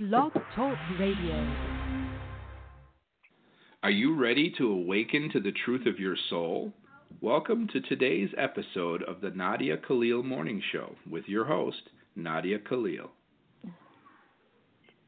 Blog 0.00 0.32
Talk 0.54 0.78
Radio. 1.00 1.54
Are 3.82 3.90
you 3.90 4.14
ready 4.14 4.54
to 4.56 4.70
awaken 4.70 5.28
to 5.32 5.40
the 5.40 5.50
truth 5.64 5.86
of 5.88 5.98
your 5.98 6.14
soul? 6.30 6.72
Welcome 7.20 7.66
to 7.72 7.80
today's 7.80 8.28
episode 8.38 9.02
of 9.02 9.20
the 9.20 9.30
Nadia 9.30 9.76
Khalil 9.76 10.22
Morning 10.22 10.62
Show 10.70 10.94
with 11.10 11.24
your 11.26 11.46
host, 11.46 11.82
Nadia 12.14 12.60
Khalil. 12.60 13.10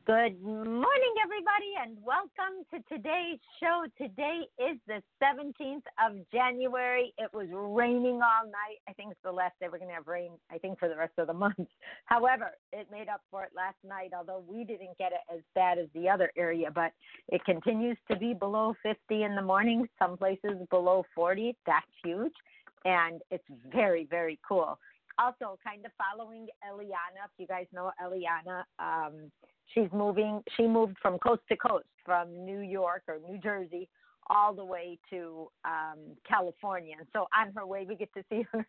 Good 0.07 0.43
morning, 0.43 1.15
everybody, 1.23 1.75
and 1.83 1.99
welcome 2.03 2.65
to 2.73 2.79
today's 2.89 3.39
show. 3.61 3.85
Today 3.99 4.43
is 4.59 4.79
the 4.87 5.03
17th 5.23 5.83
of 6.03 6.17
January. 6.33 7.13
It 7.19 7.31
was 7.35 7.49
raining 7.53 8.15
all 8.15 8.47
night. 8.47 8.81
I 8.89 8.95
think 8.95 9.11
it's 9.11 9.21
the 9.23 9.31
last 9.31 9.53
day 9.61 9.67
we're 9.71 9.79
going 9.79 9.91
to 9.91 9.95
have 9.95 10.07
rain, 10.07 10.31
I 10.51 10.57
think, 10.57 10.79
for 10.79 10.89
the 10.89 10.97
rest 10.97 11.13
of 11.19 11.27
the 11.27 11.35
month. 11.35 11.59
However, 12.07 12.53
it 12.73 12.89
made 12.91 13.09
up 13.09 13.21
for 13.31 13.45
it 13.45 13.51
last 13.55 13.77
night, 13.87 14.13
although 14.17 14.43
we 14.49 14.65
didn't 14.65 14.97
get 14.97 15.13
it 15.13 15.21
as 15.33 15.41
bad 15.55 15.79
as 15.79 15.89
the 15.95 16.09
other 16.09 16.33
area, 16.37 16.71
but 16.75 16.93
it 17.29 17.45
continues 17.45 17.99
to 18.11 18.17
be 18.17 18.33
below 18.33 18.75
50 18.83 19.23
in 19.23 19.35
the 19.35 19.43
morning, 19.43 19.87
some 19.99 20.17
places 20.17 20.67
below 20.71 21.05
40. 21.15 21.55
That's 21.67 21.87
huge, 22.03 22.35
and 22.87 23.21
it's 23.31 23.45
very, 23.71 24.07
very 24.11 24.39
cool 24.49 24.79
also 25.21 25.59
kind 25.63 25.85
of 25.85 25.93
following 25.99 26.47
Eliana. 26.69 27.27
If 27.27 27.31
you 27.39 27.47
guys 27.47 27.67
know 27.73 27.91
Eliana, 28.03 28.65
um, 28.79 29.31
she's 29.75 29.89
moving. 29.93 30.43
She 30.57 30.67
moved 30.67 30.97
from 31.03 31.19
coast 31.19 31.43
to 31.51 31.57
coast, 31.57 31.87
from 32.05 32.45
New 32.45 32.61
York 32.61 33.03
or 33.09 33.19
New 33.29 33.39
Jersey 33.39 33.89
all 34.31 34.55
the 34.55 34.65
way 34.65 34.97
to 35.11 35.49
um, 35.65 35.99
California. 36.27 36.95
And 36.99 37.07
so 37.13 37.27
on 37.37 37.53
her 37.57 37.67
way, 37.67 37.85
we 37.87 37.97
get 37.97 38.13
to 38.15 38.25
see 38.31 38.47
her 38.53 38.67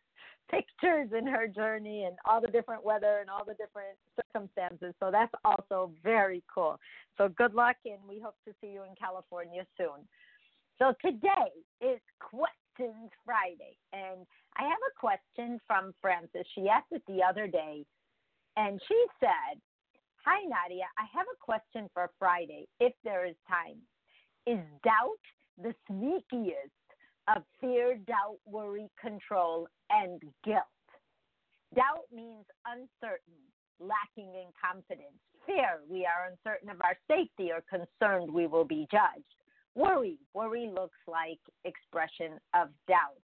pictures 0.50 1.10
in 1.18 1.28
her 1.28 1.48
journey 1.48 2.04
and 2.06 2.16
all 2.26 2.42
the 2.42 2.48
different 2.48 2.84
weather 2.84 3.20
and 3.22 3.30
all 3.30 3.46
the 3.46 3.54
different 3.54 3.96
circumstances. 4.16 4.94
So 5.00 5.12
that's 5.12 5.32
also 5.46 5.92
very 6.04 6.44
cool. 6.54 6.80
So 7.18 7.30
good 7.30 7.54
luck, 7.54 7.78
and 7.86 8.00
we 8.10 8.20
hope 8.20 8.36
to 8.48 8.54
see 8.60 8.72
you 8.74 8.84
in 8.84 8.96
California 9.00 9.66
soon. 9.78 10.08
So 10.80 10.94
today 11.06 11.52
is 11.80 12.00
Questions 12.20 13.12
Friday, 13.24 13.78
and 13.94 14.26
I 14.58 14.64
have 14.64 14.72
a 14.72 15.00
question 15.00 15.60
from 15.68 15.94
Frances. 16.02 16.46
She 16.56 16.68
asked 16.68 16.92
it 16.92 17.04
the 17.08 17.24
other 17.24 17.48
day, 17.48 17.86
and 18.58 18.82
she 18.88 19.06
said, 19.20 19.60
Hi, 20.26 20.44
Nadia. 20.44 20.86
I 21.00 21.06
have 21.18 21.26
a 21.34 21.44
question 21.44 21.90
for 21.94 22.12
Friday, 22.20 22.68
if 22.80 22.94
there 23.04 23.26
is 23.26 23.36
time. 23.48 23.78
Is 24.46 24.60
doubt 24.84 25.22
the 25.58 25.74
sneakiest 25.90 26.70
of 27.36 27.44
fear, 27.60 27.98
doubt, 28.06 28.38
worry, 28.46 28.88
control, 29.00 29.68
and 29.90 30.22
guilt? 30.44 30.62
Doubt 31.76 32.06
means 32.14 32.46
uncertain, 32.68 33.40
lacking 33.80 34.34
in 34.36 34.52
confidence. 34.62 35.18
Fear, 35.46 35.82
we 35.90 36.06
are 36.06 36.30
uncertain 36.30 36.70
of 36.70 36.82
our 36.82 36.98
safety 37.08 37.52
or 37.52 37.64
concerned 37.70 38.32
we 38.32 38.46
will 38.46 38.66
be 38.66 38.88
judged. 38.92 39.24
Worry, 39.74 40.18
worry 40.34 40.70
looks 40.72 41.00
like 41.08 41.40
expression 41.64 42.40
of 42.54 42.70
doubt. 42.88 43.22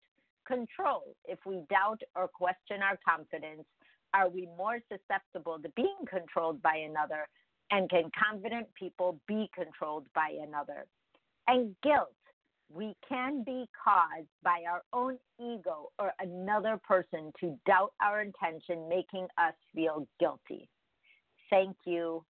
Control, 0.46 1.16
if 1.24 1.38
we 1.44 1.62
doubt 1.68 2.00
or 2.14 2.28
question 2.28 2.82
our 2.82 2.98
confidence, 3.06 3.64
are 4.14 4.28
we 4.28 4.48
more 4.56 4.78
susceptible 4.90 5.58
to 5.62 5.68
being 5.70 5.96
controlled 6.08 6.62
by 6.62 6.76
another? 6.88 7.28
And 7.70 7.90
can 7.90 8.10
confident 8.16 8.68
people 8.74 9.20
be 9.26 9.50
controlled 9.54 10.06
by 10.14 10.34
another? 10.40 10.86
And 11.48 11.74
guilt, 11.82 12.14
we 12.72 12.94
can 13.08 13.44
be 13.44 13.66
caused 13.84 14.28
by 14.42 14.62
our 14.68 14.82
own 14.92 15.18
ego 15.40 15.90
or 15.98 16.12
another 16.20 16.80
person 16.86 17.32
to 17.40 17.58
doubt 17.66 17.92
our 18.00 18.22
intention, 18.22 18.88
making 18.88 19.26
us 19.38 19.54
feel 19.74 20.06
guilty. 20.18 20.68
Thank 21.50 21.76
you, 21.84 22.24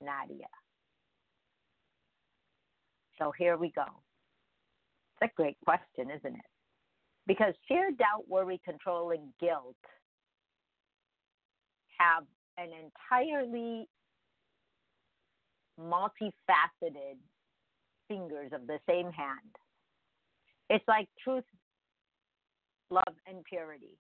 Nadia. 0.00 0.46
So 3.18 3.32
here 3.36 3.56
we 3.56 3.70
go. 3.70 3.84
It's 5.20 5.30
a 5.32 5.36
great 5.36 5.56
question, 5.64 6.10
isn't 6.10 6.34
it? 6.34 6.53
Because 7.26 7.54
fear, 7.66 7.90
doubt, 7.90 8.28
worry, 8.28 8.60
control, 8.64 9.10
and 9.10 9.32
guilt 9.40 9.76
have 11.98 12.24
an 12.58 12.68
entirely 12.68 13.88
multifaceted 15.80 17.16
fingers 18.08 18.50
of 18.52 18.66
the 18.66 18.78
same 18.88 19.10
hand. 19.10 19.56
It's 20.70 20.84
like 20.86 21.08
truth, 21.22 21.44
love, 22.90 23.14
and 23.26 23.44
purity. 23.44 23.98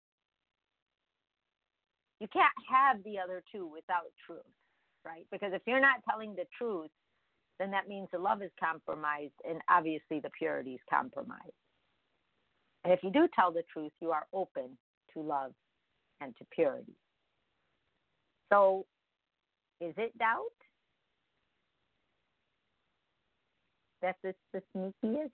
You 2.20 2.28
can't 2.32 2.52
have 2.70 3.02
the 3.04 3.19
other 3.19 3.42
two 3.52 3.66
without 3.66 4.12
truth, 4.26 4.41
right? 5.04 5.26
Because 5.31 5.52
if 5.54 5.62
you're 5.66 5.81
not 5.81 6.04
telling 6.08 6.34
the 6.34 6.44
truth, 6.56 6.91
then 7.58 7.70
that 7.70 7.88
means 7.88 8.08
the 8.12 8.19
love 8.19 8.42
is 8.42 8.50
compromised 8.62 9.34
and 9.48 9.60
obviously 9.69 10.20
the 10.20 10.31
purity 10.38 10.72
is 10.75 10.81
compromised. 10.88 11.52
And 12.84 12.92
if 12.92 13.00
you 13.02 13.10
do 13.10 13.28
tell 13.34 13.52
the 13.52 13.62
truth, 13.72 13.92
you 14.00 14.10
are 14.10 14.26
open 14.32 14.76
to 15.14 15.20
love 15.20 15.52
and 16.20 16.34
to 16.38 16.44
purity. 16.50 16.94
So, 18.52 18.86
is 19.80 19.94
it 19.96 20.16
doubt? 20.18 20.44
That 24.02 24.16
the 24.52 24.62
sneakiest? 24.74 25.30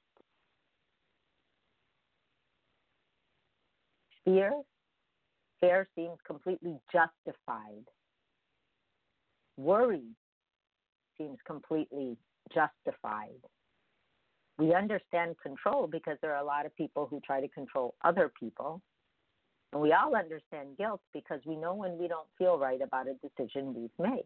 Fear? 4.24 4.62
Fear 5.60 5.88
seems 5.94 6.18
completely 6.26 6.78
justified. 6.92 7.84
Worry 9.56 10.02
seems 11.16 11.38
completely 11.46 12.16
justified. 12.52 13.40
We 14.58 14.74
understand 14.74 15.36
control 15.42 15.86
because 15.86 16.16
there 16.22 16.34
are 16.34 16.42
a 16.42 16.46
lot 16.46 16.64
of 16.64 16.74
people 16.76 17.06
who 17.06 17.20
try 17.20 17.40
to 17.40 17.48
control 17.48 17.94
other 18.02 18.32
people 18.38 18.80
and 19.72 19.82
we 19.82 19.92
all 19.92 20.16
understand 20.16 20.76
guilt 20.78 21.00
because 21.12 21.40
we 21.44 21.56
know 21.56 21.74
when 21.74 21.98
we 21.98 22.08
don't 22.08 22.28
feel 22.38 22.58
right 22.58 22.80
about 22.80 23.06
a 23.08 23.14
decision 23.14 23.74
we've 23.74 23.90
made. 23.98 24.24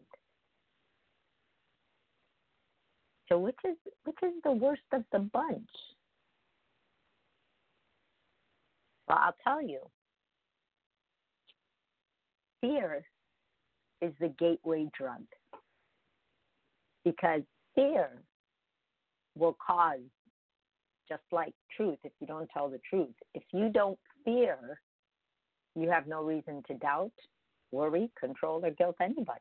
So 3.29 3.39
which 3.39 3.57
is 3.65 3.77
which 4.05 4.19
is 4.23 4.33
the 4.45 4.53
worst 4.53 4.83
of 4.93 5.05
the 5.13 5.21
bunch? 5.21 5.69
Well, 9.09 9.19
I'll 9.21 9.35
tell 9.43 9.63
you. 9.63 9.81
Fear 12.61 13.05
is 14.03 14.13
the 14.21 14.29
gateway 14.29 14.89
drug. 14.97 15.25
Because 17.05 17.43
fear 17.75 18.11
will 19.37 19.57
cause 19.65 19.99
just 21.11 21.23
like 21.33 21.53
truth 21.77 21.99
if 22.05 22.13
you 22.21 22.27
don't 22.27 22.49
tell 22.55 22.71
the 22.71 22.81
truth. 22.89 23.15
If 23.35 23.43
you 23.53 23.69
don't 23.69 23.99
fear 24.25 24.81
you 25.75 25.89
have 25.91 26.07
no 26.07 26.23
reason 26.23 26.63
to 26.67 26.75
doubt, 26.75 27.13
worry, 27.71 28.11
control, 28.19 28.65
or 28.65 28.71
guilt 28.71 28.97
anybody. 29.01 29.41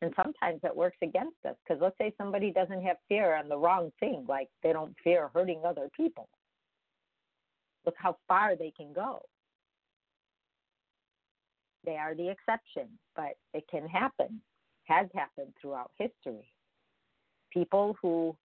And 0.00 0.12
sometimes 0.14 0.60
it 0.62 0.76
works 0.76 0.96
against 1.02 1.36
us 1.44 1.56
because 1.66 1.82
let's 1.82 1.98
say 1.98 2.14
somebody 2.16 2.52
doesn't 2.52 2.82
have 2.82 2.98
fear 3.08 3.34
on 3.34 3.48
the 3.48 3.58
wrong 3.58 3.90
thing, 3.98 4.24
like 4.28 4.48
they 4.62 4.72
don't 4.72 4.94
fear 5.02 5.28
hurting 5.34 5.62
other 5.66 5.88
people. 5.96 6.28
Look 7.84 7.96
how 7.98 8.16
far 8.28 8.54
they 8.54 8.72
can 8.76 8.92
go. 8.92 9.22
They 11.84 11.96
are 11.96 12.14
the 12.14 12.28
exception, 12.30 12.86
but 13.16 13.36
it 13.54 13.64
can 13.68 13.88
happen, 13.88 14.40
has 14.88 15.06
happened 15.14 15.52
throughout 15.60 15.90
history. 15.98 16.52
People 17.52 17.96
who 18.02 18.36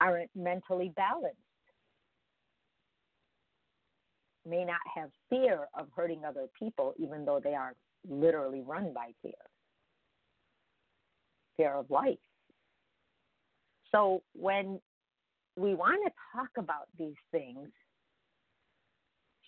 aren't 0.00 0.30
mentally 0.36 0.92
balanced 0.94 1.36
may 4.46 4.64
not 4.64 4.80
have 4.94 5.10
fear 5.28 5.66
of 5.78 5.88
hurting 5.94 6.24
other 6.24 6.46
people, 6.58 6.94
even 6.98 7.24
though 7.24 7.40
they 7.42 7.54
are 7.54 7.74
literally 8.08 8.62
run 8.62 8.92
by 8.94 9.10
fear 9.22 9.32
fear 11.58 11.74
of 11.74 11.90
life. 11.90 12.16
So 13.92 14.22
when 14.32 14.80
we 15.56 15.74
want 15.74 16.00
to 16.06 16.12
talk 16.32 16.50
about 16.56 16.86
these 16.98 17.16
things, 17.32 17.68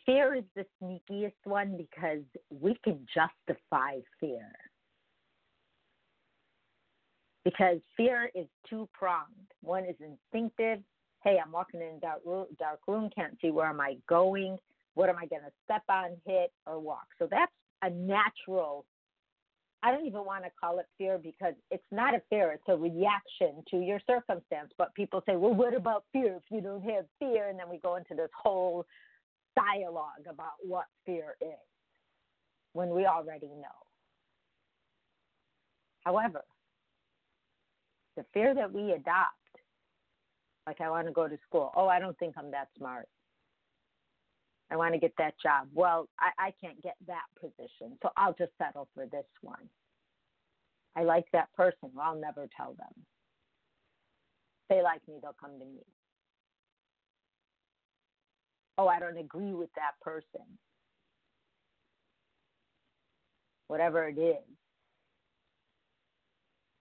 fear 0.05 0.35
is 0.35 0.44
the 0.56 0.67
sneakiest 0.82 1.32
one 1.44 1.76
because 1.76 2.25
we 2.50 2.76
can 2.85 3.06
justify 3.14 4.00
fear. 4.19 4.50
Because 7.44 7.78
fear 7.96 8.31
is 8.34 8.46
two 8.69 8.88
pronged. 8.92 9.52
One 9.62 9.84
is 9.84 9.96
instinctive. 10.00 10.81
Hey, 11.25 11.38
I'm 11.44 11.52
walking 11.52 11.81
in 11.81 11.96
a 11.96 12.00
dark 12.00 12.20
room, 12.26 12.46
dark 12.58 12.81
room, 12.88 13.10
can't 13.14 13.37
see 13.42 13.50
where 13.50 13.66
am 13.69 13.81
I 13.81 13.96
going. 14.08 14.58
What 14.94 15.08
am 15.08 15.16
I 15.19 15.26
going 15.26 15.42
to 15.42 15.52
step 15.64 15.82
on, 15.88 16.10
hit, 16.26 16.52
or 16.66 16.78
walk? 16.81 17.06
So 17.19 17.28
that's 17.31 17.52
a 17.82 17.90
natural. 17.90 18.84
I 19.82 19.90
don't 19.92 20.06
even 20.06 20.25
want 20.26 20.44
to 20.44 20.50
call 20.60 20.78
it 20.81 20.87
fear 20.98 21.19
because 21.19 21.54
it's 21.70 21.84
not 21.90 22.14
a 22.14 22.22
fear, 22.31 22.52
it's 22.52 22.64
a 22.69 22.76
reaction 22.76 23.62
to 23.70 23.78
your 23.78 24.00
circumstance. 24.06 24.70
But 24.76 24.94
people 24.94 25.22
say, 25.26 25.36
well, 25.36 25.54
what 25.54 25.75
about 25.75 26.04
fear 26.12 26.36
if 26.36 26.43
you 26.50 26.60
don't 26.60 26.82
have 26.82 27.06
fear? 27.19 27.48
And 27.48 27.58
then 27.58 27.70
we 27.70 27.78
go 27.78 27.96
into 27.96 28.14
this 28.14 28.31
whole 28.36 28.86
dialogue 29.56 30.26
about 30.28 30.54
what 30.62 30.86
fear 31.06 31.36
is. 31.40 31.58
when 32.72 32.90
we 32.90 33.06
already 33.06 33.46
know. 33.48 33.78
However, 36.04 36.43
the 38.20 38.26
fear 38.34 38.55
that 38.55 38.70
we 38.70 38.93
adopt, 38.93 39.32
like 40.67 40.81
I 40.82 40.90
want 40.90 41.06
to 41.06 41.12
go 41.12 41.26
to 41.26 41.38
school, 41.49 41.72
oh, 41.75 41.88
I 41.88 41.99
don't 41.99 42.19
think 42.19 42.34
I'm 42.37 42.50
that 42.50 42.69
smart. 42.76 43.08
I 44.70 44.76
want 44.76 44.93
to 44.93 45.00
get 45.00 45.14
that 45.17 45.34
job. 45.43 45.69
Well, 45.75 46.06
I, 46.19 46.49
I 46.49 46.55
can't 46.61 46.81
get 46.82 46.96
that 47.06 47.25
position, 47.40 47.96
so 48.02 48.11
I'll 48.19 48.34
just 48.34 48.52
settle 48.58 48.88
for 48.94 49.06
this 49.06 49.25
one. 49.40 49.69
I 50.96 51.02
like 51.02 51.25
that 51.32 51.49
person. 51.56 51.90
Well, 51.94 52.06
I'll 52.08 52.20
never 52.20 52.46
tell 52.55 52.75
them. 52.75 52.93
If 52.94 54.76
they 54.76 54.82
like 54.82 55.00
me, 55.08 55.14
they'll 55.22 55.34
come 55.40 55.58
to 55.58 55.64
me. 55.64 55.81
Oh, 58.76 58.87
I 58.87 59.00
don't 59.00 59.19
agree 59.19 59.55
with 59.55 59.70
that 59.76 59.93
person. 60.02 60.46
Whatever 63.69 64.08
it 64.08 64.19
is, 64.19 64.37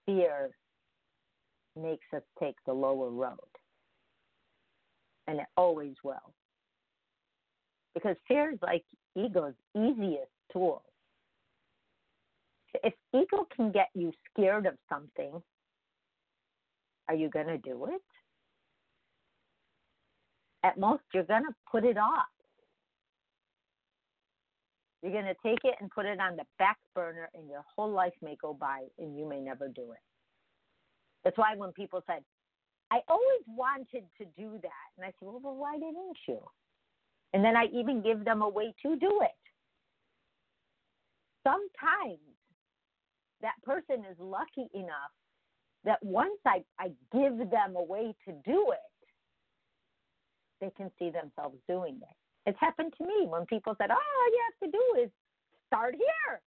fear 0.05 0.49
makes 1.81 2.05
us 2.15 2.23
take 2.39 2.55
the 2.65 2.73
lower 2.73 3.09
road. 3.09 3.37
And 5.27 5.39
it 5.39 5.47
always 5.55 5.93
will. 6.03 6.33
Because 7.93 8.15
fear 8.27 8.51
is 8.51 8.59
like 8.61 8.83
ego's 9.15 9.53
easiest 9.75 10.31
tool. 10.51 10.83
If 12.83 12.93
ego 13.13 13.47
can 13.55 13.71
get 13.71 13.89
you 13.95 14.11
scared 14.31 14.65
of 14.65 14.75
something, 14.87 15.41
are 17.07 17.15
you 17.15 17.29
going 17.29 17.47
to 17.47 17.57
do 17.57 17.85
it? 17.85 18.01
At 20.63 20.77
most, 20.77 21.03
you're 21.13 21.23
going 21.23 21.43
to 21.43 21.55
put 21.71 21.83
it 21.83 21.97
off. 21.97 22.25
You're 25.01 25.13
going 25.13 25.25
to 25.25 25.35
take 25.43 25.59
it 25.63 25.75
and 25.79 25.89
put 25.89 26.05
it 26.05 26.19
on 26.19 26.35
the 26.35 26.43
back 26.59 26.77
burner, 26.93 27.29
and 27.33 27.49
your 27.49 27.63
whole 27.75 27.89
life 27.91 28.13
may 28.21 28.35
go 28.41 28.53
by, 28.53 28.83
and 28.99 29.17
you 29.17 29.27
may 29.27 29.39
never 29.39 29.67
do 29.69 29.93
it. 29.93 30.08
That's 31.23 31.37
why 31.37 31.55
when 31.55 31.71
people 31.71 32.03
said, 32.07 32.23
I 32.91 32.99
always 33.07 33.43
wanted 33.47 34.05
to 34.17 34.25
do 34.37 34.59
that, 34.63 34.87
and 34.97 35.05
I 35.05 35.09
said, 35.09 35.21
well, 35.21 35.39
well 35.43 35.55
why 35.55 35.73
didn't 35.75 36.17
you? 36.27 36.39
And 37.33 37.43
then 37.43 37.55
I 37.55 37.65
even 37.73 38.01
give 38.01 38.25
them 38.25 38.41
a 38.41 38.49
way 38.49 38.73
to 38.83 38.95
do 38.95 39.21
it. 39.21 39.29
Sometimes 41.43 42.19
that 43.41 43.61
person 43.63 44.05
is 44.09 44.17
lucky 44.19 44.67
enough 44.73 45.13
that 45.85 45.99
once 46.03 46.39
I, 46.45 46.63
I 46.79 46.91
give 47.13 47.37
them 47.49 47.75
a 47.75 47.83
way 47.83 48.13
to 48.27 48.31
do 48.45 48.71
it, 48.71 48.79
they 50.59 50.71
can 50.75 50.91
see 50.99 51.09
themselves 51.09 51.57
doing 51.67 51.99
it. 52.01 52.15
It's 52.45 52.59
happened 52.59 52.93
to 52.97 53.05
me 53.05 53.27
when 53.27 53.45
people 53.45 53.75
said, 53.77 53.91
Oh, 53.91 53.93
all 53.93 54.31
you 54.31 54.43
have 54.49 54.71
to 54.71 54.77
do 54.77 55.03
is 55.03 55.09
start 55.67 55.93
here. 55.95 56.41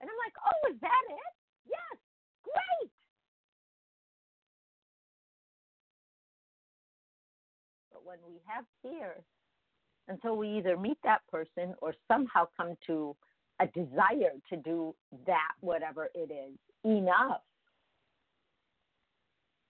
And 0.00 0.10
I'm 0.10 0.20
like, 0.26 0.36
Oh, 0.44 0.72
is 0.72 0.80
that 0.80 1.04
it? 1.08 1.32
Yes, 1.64 1.96
great. 2.44 2.90
When 8.12 8.34
we 8.34 8.40
have 8.46 8.64
fear, 8.82 9.14
until 10.08 10.36
we 10.36 10.58
either 10.58 10.76
meet 10.76 10.98
that 11.02 11.20
person 11.30 11.74
or 11.80 11.94
somehow 12.08 12.46
come 12.56 12.74
to 12.86 13.16
a 13.60 13.66
desire 13.68 14.34
to 14.50 14.56
do 14.58 14.94
that, 15.26 15.52
whatever 15.60 16.08
it 16.14 16.30
is, 16.30 16.58
enough, 16.84 17.40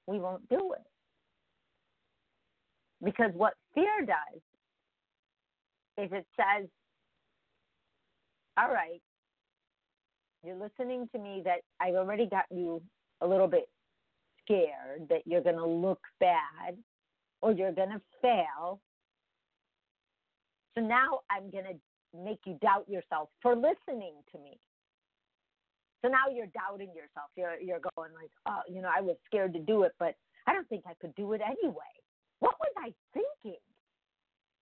we 0.09 0.19
won't 0.19 0.49
do 0.49 0.73
it. 0.73 0.83
Because 3.05 3.31
what 3.35 3.55
fear 3.75 4.05
does 4.05 4.41
is 6.05 6.11
it 6.13 6.27
says, 6.37 6.69
all 8.57 8.73
right, 8.73 9.01
you're 10.45 10.57
listening 10.57 11.09
to 11.13 11.21
me 11.21 11.43
that 11.45 11.61
I've 11.81 11.95
already 11.95 12.27
got 12.27 12.47
you 12.51 12.83
a 13.21 13.27
little 13.27 13.47
bit 13.47 13.69
scared 14.45 15.09
that 15.09 15.23
you're 15.27 15.43
going 15.43 15.57
to 15.57 15.67
look 15.67 16.01
bad 16.19 16.77
or 17.43 17.53
you're 17.53 17.73
going 17.73 17.91
to 17.91 18.01
fail. 18.23 18.81
So 20.75 20.81
now 20.81 21.21
I'm 21.31 21.51
going 21.51 21.65
to 21.65 21.77
make 22.17 22.41
you 22.47 22.59
doubt 22.63 22.89
yourself 22.89 23.29
for 23.43 23.55
listening 23.55 24.15
to 24.33 24.39
me. 24.39 24.59
So 26.03 26.09
now 26.09 26.27
you're 26.35 26.51
doubting 26.51 26.91
yourself. 26.95 27.31
You're 27.37 27.61
you're 27.61 27.83
going 27.95 28.11
like, 28.15 28.31
oh, 28.49 28.63
you 28.69 28.83
know, 28.83 28.91
I 28.91 29.01
was 29.01 29.17
scared 29.27 29.53
to 29.55 29.61
do 29.61 29.85
it, 29.85 29.93
but 30.01 30.15
I 30.47 30.53
don't 30.53 30.69
think 30.69 30.83
I 30.87 30.95
could 31.01 31.15
do 31.15 31.33
it 31.33 31.41
anyway. 31.41 31.95
What 32.41 32.57
was 32.59 32.73
I 32.77 32.93
thinking? 33.15 33.63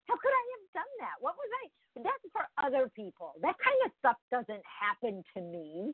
How 0.06 0.16
could 0.20 0.34
I 0.34 0.44
have 0.58 0.84
done 0.84 0.92
that? 1.00 1.16
What 1.20 1.36
was 1.36 1.48
I? 1.64 2.02
That's 2.02 2.32
for 2.32 2.44
other 2.62 2.90
people. 2.94 3.32
That 3.40 3.56
kind 3.62 3.80
of 3.86 3.92
stuff 3.98 4.16
doesn't 4.30 4.62
happen 4.68 5.24
to 5.34 5.40
me. 5.40 5.92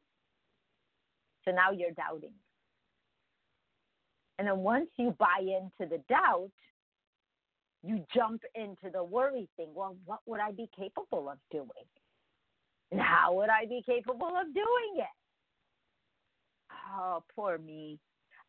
So 1.44 1.52
now 1.52 1.70
you're 1.70 1.92
doubting. 1.92 2.34
And 4.38 4.48
then 4.48 4.58
once 4.58 4.88
you 4.96 5.14
buy 5.18 5.40
into 5.40 5.88
the 5.88 6.02
doubt, 6.08 6.50
you 7.82 8.04
jump 8.14 8.42
into 8.54 8.90
the 8.92 9.02
worry 9.02 9.48
thing. 9.56 9.68
Well, 9.74 9.96
what 10.04 10.20
would 10.26 10.40
I 10.40 10.52
be 10.52 10.68
capable 10.76 11.28
of 11.28 11.38
doing? 11.50 11.68
And 12.90 13.00
how 13.00 13.34
would 13.34 13.48
I 13.48 13.66
be 13.66 13.82
capable 13.84 14.28
of 14.28 14.52
doing 14.54 14.96
it? 14.96 15.06
Oh, 16.96 17.22
poor 17.34 17.58
me. 17.58 17.98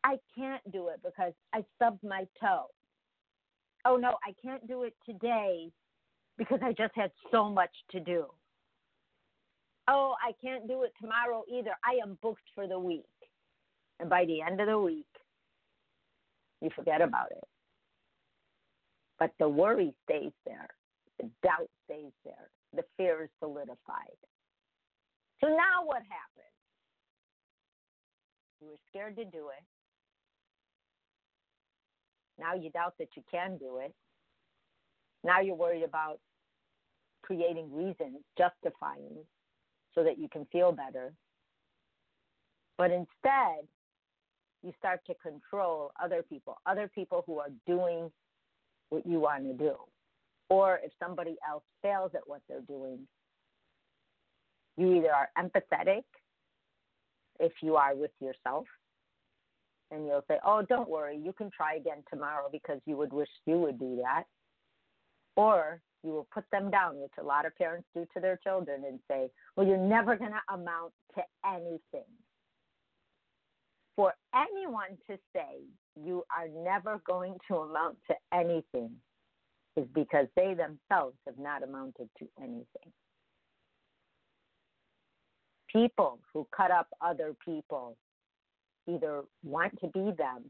I 0.04 0.16
can't 0.36 0.62
do 0.72 0.88
it 0.88 1.00
because 1.04 1.32
I 1.52 1.64
stubbed 1.76 2.02
my 2.04 2.26
toe. 2.40 2.66
Oh, 3.84 3.96
no, 3.96 4.16
I 4.26 4.34
can't 4.42 4.66
do 4.66 4.84
it 4.84 4.94
today 5.04 5.70
because 6.36 6.60
I 6.62 6.72
just 6.72 6.94
had 6.94 7.10
so 7.32 7.48
much 7.48 7.70
to 7.90 8.00
do. 8.00 8.26
Oh, 9.88 10.14
I 10.22 10.32
can't 10.44 10.68
do 10.68 10.82
it 10.82 10.92
tomorrow 11.00 11.42
either. 11.50 11.72
I 11.84 12.02
am 12.02 12.18
booked 12.22 12.48
for 12.54 12.66
the 12.66 12.78
week. 12.78 13.04
And 14.00 14.08
by 14.08 14.24
the 14.24 14.42
end 14.42 14.60
of 14.60 14.68
the 14.68 14.78
week, 14.78 15.06
you 16.60 16.70
forget 16.76 17.00
about 17.00 17.30
it. 17.30 17.44
But 19.18 19.32
the 19.38 19.48
worry 19.48 19.94
stays 20.04 20.32
there, 20.46 20.68
the 21.18 21.28
doubt 21.42 21.68
stays 21.84 22.12
there, 22.24 22.50
the 22.74 22.84
fear 22.96 23.24
is 23.24 23.30
solidified. 23.40 24.18
So 25.40 25.48
now 25.48 25.84
what 25.84 26.02
happens? 26.02 26.54
You 28.60 28.68
were 28.68 28.78
scared 28.88 29.16
to 29.16 29.24
do 29.24 29.48
it. 29.48 29.64
Now 32.38 32.54
you 32.54 32.70
doubt 32.70 32.94
that 32.98 33.08
you 33.16 33.22
can 33.30 33.56
do 33.56 33.78
it. 33.78 33.94
Now 35.24 35.40
you're 35.40 35.56
worried 35.56 35.82
about 35.82 36.20
creating 37.22 37.74
reasons, 37.74 38.18
justifying 38.36 39.24
so 39.94 40.04
that 40.04 40.18
you 40.18 40.28
can 40.28 40.46
feel 40.52 40.72
better. 40.72 41.12
But 42.76 42.92
instead, 42.92 43.66
you 44.62 44.72
start 44.78 45.00
to 45.06 45.14
control 45.14 45.90
other 46.02 46.22
people, 46.22 46.58
other 46.66 46.88
people 46.92 47.24
who 47.26 47.38
are 47.38 47.50
doing 47.66 48.10
what 48.90 49.06
you 49.06 49.20
want 49.20 49.44
to 49.44 49.52
do. 49.52 49.74
Or 50.50 50.80
if 50.82 50.92
somebody 51.02 51.36
else 51.48 51.64
fails 51.82 52.12
at 52.14 52.22
what 52.26 52.40
they're 52.48 52.60
doing, 52.60 53.06
you 54.76 54.94
either 54.94 55.12
are 55.12 55.28
empathetic 55.36 56.04
if 57.40 57.52
you 57.62 57.76
are 57.76 57.94
with 57.94 58.10
yourself, 58.20 58.66
and 59.90 60.06
you'll 60.06 60.24
say, 60.28 60.38
Oh, 60.44 60.62
don't 60.62 60.88
worry, 60.88 61.18
you 61.22 61.32
can 61.32 61.50
try 61.50 61.74
again 61.74 62.02
tomorrow 62.10 62.48
because 62.50 62.80
you 62.86 62.96
would 62.96 63.12
wish 63.12 63.28
you 63.46 63.58
would 63.58 63.78
do 63.78 64.00
that. 64.02 64.24
Or 65.36 65.80
you 66.02 66.10
will 66.10 66.28
put 66.32 66.44
them 66.50 66.70
down, 66.70 67.00
which 67.00 67.12
a 67.20 67.22
lot 67.22 67.46
of 67.46 67.56
parents 67.56 67.86
do 67.94 68.06
to 68.14 68.20
their 68.20 68.38
children, 68.42 68.82
and 68.86 68.98
say, 69.08 69.30
Well, 69.56 69.66
you're 69.66 69.76
never 69.76 70.16
going 70.16 70.32
to 70.32 70.54
amount 70.54 70.92
to 71.16 71.22
anything. 71.46 72.08
For 73.98 74.14
anyone 74.32 74.96
to 75.10 75.18
say 75.34 75.58
you 76.00 76.22
are 76.30 76.46
never 76.46 77.02
going 77.04 77.34
to 77.48 77.56
amount 77.56 77.96
to 78.06 78.14
anything 78.32 78.92
is 79.76 79.88
because 79.92 80.28
they 80.36 80.54
themselves 80.54 81.16
have 81.26 81.36
not 81.36 81.64
amounted 81.64 82.08
to 82.20 82.28
anything. 82.40 82.92
People 85.72 86.20
who 86.32 86.46
cut 86.56 86.70
up 86.70 86.86
other 87.00 87.34
people 87.44 87.96
either 88.86 89.22
want 89.42 89.76
to 89.80 89.88
be 89.88 90.12
them, 90.16 90.44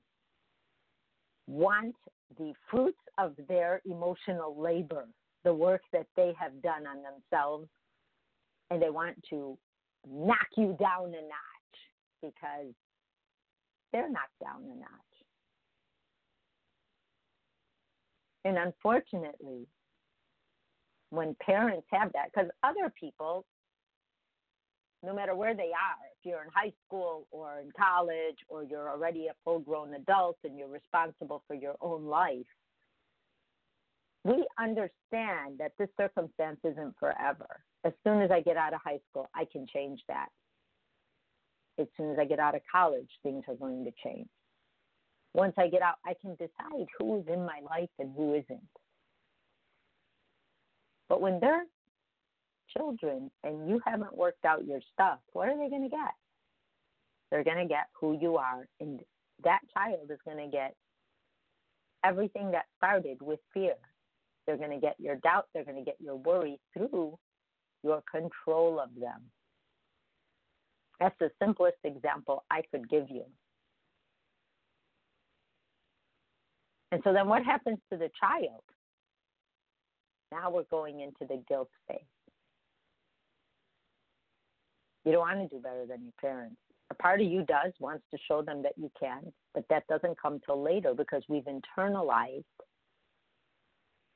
want 1.47 1.97
the 2.37 2.53
fruits 2.71 3.01
of 3.17 3.33
their 3.49 3.81
emotional 3.87 4.61
labor, 4.61 5.07
the 5.45 5.55
work 5.55 5.81
that 5.95 6.07
they 6.17 6.35
have 6.39 6.61
done 6.61 6.87
on 6.87 6.99
themselves, 7.03 7.67
and 8.71 8.83
they 8.83 8.91
want 8.91 9.17
to 9.31 9.57
knock 10.07 10.49
you 10.59 10.77
down 10.79 11.07
a 11.07 11.23
notch 11.23 11.79
because 12.21 12.75
they're 13.93 14.11
knocked 14.11 14.39
down 14.43 14.63
a 14.65 14.75
notch. 14.79 14.89
And 18.45 18.59
unfortunately, 18.59 19.67
when 21.11 21.37
parents 21.41 21.87
have 21.91 22.13
that, 22.13 22.31
because 22.33 22.51
other 22.63 22.93
people 22.99 23.45
no 25.03 25.15
matter 25.15 25.35
where 25.35 25.55
they 25.55 25.71
are, 25.71 25.99
if 26.19 26.25
you're 26.25 26.43
in 26.43 26.51
high 26.53 26.73
school 26.87 27.27
or 27.31 27.61
in 27.61 27.71
college 27.79 28.37
or 28.49 28.65
you're 28.65 28.91
already 28.91 29.29
a 29.29 29.35
full 29.45 29.61
grown 29.61 29.95
adult 29.95 30.37
and 30.45 30.59
you're 30.59 30.69
responsible 30.69 31.43
for 31.47 31.55
your 31.55 31.77
own 31.81 32.07
life, 32.07 32.47
we 34.25 34.47
understand 34.59 35.59
that 35.59 35.73
this 35.79 35.89
circumstance 35.97 36.59
isn't 36.65 36.95
forever. 36.99 37.47
As 37.85 37.93
soon 38.05 38.21
as 38.21 38.31
I 38.31 38.41
get 38.41 38.57
out 38.57 38.75
of 38.75 38.81
high 38.83 38.99
school, 39.09 39.29
I 39.35 39.47
can 39.51 39.67
change 39.73 40.01
that. 40.09 40.29
As 41.79 41.87
soon 41.97 42.11
as 42.13 42.19
I 42.19 42.25
get 42.25 42.41
out 42.41 42.55
of 42.55 42.63
college, 42.71 43.09
things 43.23 43.45
are 43.49 43.55
going 43.55 43.85
to 43.85 43.93
change. 44.05 44.29
Once 45.35 45.55
I 45.59 45.69
get 45.69 45.83
out, 45.83 45.97
I 46.05 46.15
can 46.21 46.33
decide 46.33 46.87
who 46.99 47.21
is 47.21 47.27
in 47.29 47.45
my 47.45 47.61
life 47.69 47.91
and 47.99 48.13
who 48.17 48.35
isn't. 48.35 48.69
But 51.09 51.21
when 51.21 51.39
they're 51.41 51.65
children 52.77 53.31
and 53.45 53.69
you 53.69 53.81
haven't 53.87 54.17
worked 54.17 54.45
out 54.45 54.67
your 54.67 54.81
stuff, 54.93 55.19
what 55.33 55.49
are 55.49 55.57
they 55.57 55.71
going 55.71 55.83
to 55.83 55.89
get? 55.89 56.15
They're 57.31 57.45
going 57.45 57.59
to 57.59 57.67
get 57.67 57.87
who 57.99 58.19
you 58.21 58.37
are, 58.37 58.67
and 58.81 59.01
that 59.45 59.61
child 59.75 60.11
is 60.11 60.19
going 60.25 60.39
to 60.39 60.51
get 60.51 60.75
everything 62.05 62.51
that 62.53 62.65
started 62.77 63.19
with 63.21 63.41
fear. 63.53 63.75
They're 64.47 64.57
going 64.57 64.71
to 64.71 64.81
get 64.81 64.97
your 64.99 65.17
doubt, 65.17 65.47
they're 65.53 65.65
going 65.65 65.77
to 65.77 65.85
get 65.85 65.97
your 66.01 66.17
worry 66.17 66.59
through 66.73 67.19
your 67.85 68.03
control 68.11 68.81
of 68.81 68.89
them. 68.99 69.23
That's 71.01 71.15
the 71.21 71.31
simplest 71.41 71.79
example 71.85 72.45
I 72.51 72.63
could 72.71 72.89
give 72.89 73.09
you. 73.09 73.25
And 76.91 77.01
so 77.05 77.13
then 77.13 77.29
what 77.29 77.45
happens 77.45 77.79
to 77.93 77.99
the 77.99 78.11
child? 78.19 78.63
Now 80.33 80.51
we're 80.51 80.65
going 80.65 81.01
into 81.01 81.27
the 81.29 81.43
guilt 81.49 81.71
phase. 81.87 81.99
You 85.05 85.13
don't 85.13 85.21
want 85.21 85.51
to 85.51 85.57
do 85.57 85.63
better 85.63 85.87
than 85.87 86.03
your 86.03 86.13
parents. 86.21 86.57
A 86.91 86.95
part 86.95 87.21
of 87.21 87.27
you 87.27 87.43
does, 87.45 87.73
wants 87.81 88.05
to 88.11 88.19
show 88.27 88.43
them 88.43 88.63
that 88.63 88.73
you 88.77 88.91
can, 88.99 89.33
but 89.55 89.65
that 89.71 89.87
doesn't 89.89 90.21
come 90.21 90.41
till 90.45 90.63
later 90.63 90.95
because 90.95 91.23
we've 91.29 91.45
internalized 91.45 92.45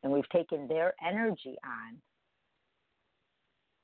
and 0.03 0.13
we've 0.13 0.29
taken 0.31 0.67
their 0.69 0.95
energy 1.07 1.57
on. 1.65 1.97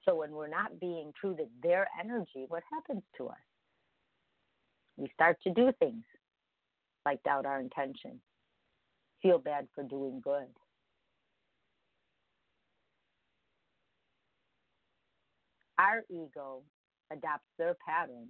So 0.04 0.14
when 0.14 0.32
we're 0.32 0.48
not 0.48 0.80
being 0.80 1.12
true 1.20 1.36
to 1.36 1.44
their 1.62 1.88
energy, 2.00 2.46
what 2.48 2.62
happens 2.72 3.02
to 3.18 3.28
us? 3.28 3.36
We 4.96 5.10
start 5.14 5.38
to 5.44 5.50
do 5.50 5.72
things 5.78 6.04
like 7.04 7.22
doubt 7.22 7.46
our 7.46 7.60
intention, 7.60 8.20
feel 9.22 9.38
bad 9.38 9.68
for 9.74 9.84
doing 9.84 10.20
good. 10.22 10.48
Our 15.78 16.02
ego 16.10 16.62
adopts 17.12 17.46
their 17.56 17.76
pattern. 17.86 18.26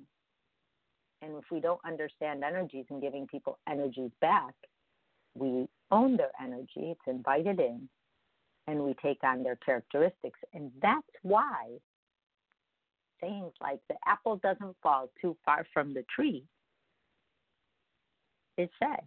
And 1.23 1.33
if 1.37 1.45
we 1.51 1.61
don't 1.61 1.81
understand 1.85 2.45
energies 2.45 2.85
and 2.91 3.01
giving 3.01 3.27
people 3.27 3.59
energies 3.69 4.11
back, 4.21 4.55
we 5.35 5.67
own 5.91 6.17
their 6.17 6.31
energy, 6.41 6.93
it's 6.93 7.01
invited 7.07 7.59
in, 7.59 7.89
and 8.69 8.79
we 8.85 8.95
take 9.03 9.25
on 9.25 9.43
their 9.43 9.57
characteristics. 9.57 10.39
And 10.53 10.71
that's 10.83 11.01
why 11.23 11.79
sayings 13.21 13.53
like 13.61 13.81
the 13.89 13.97
apple 14.07 14.37
doesn't 14.37 14.77
fall 14.83 15.09
too 15.21 15.37
far 15.45 15.67
from 15.73 15.95
the 15.95 16.05
tree 16.15 16.45
is 18.59 18.69
said. 18.79 19.03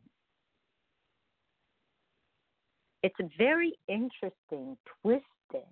It's 3.03 3.15
a 3.20 3.30
very 3.38 3.74
interesting, 3.88 4.77
twisted 5.01 5.68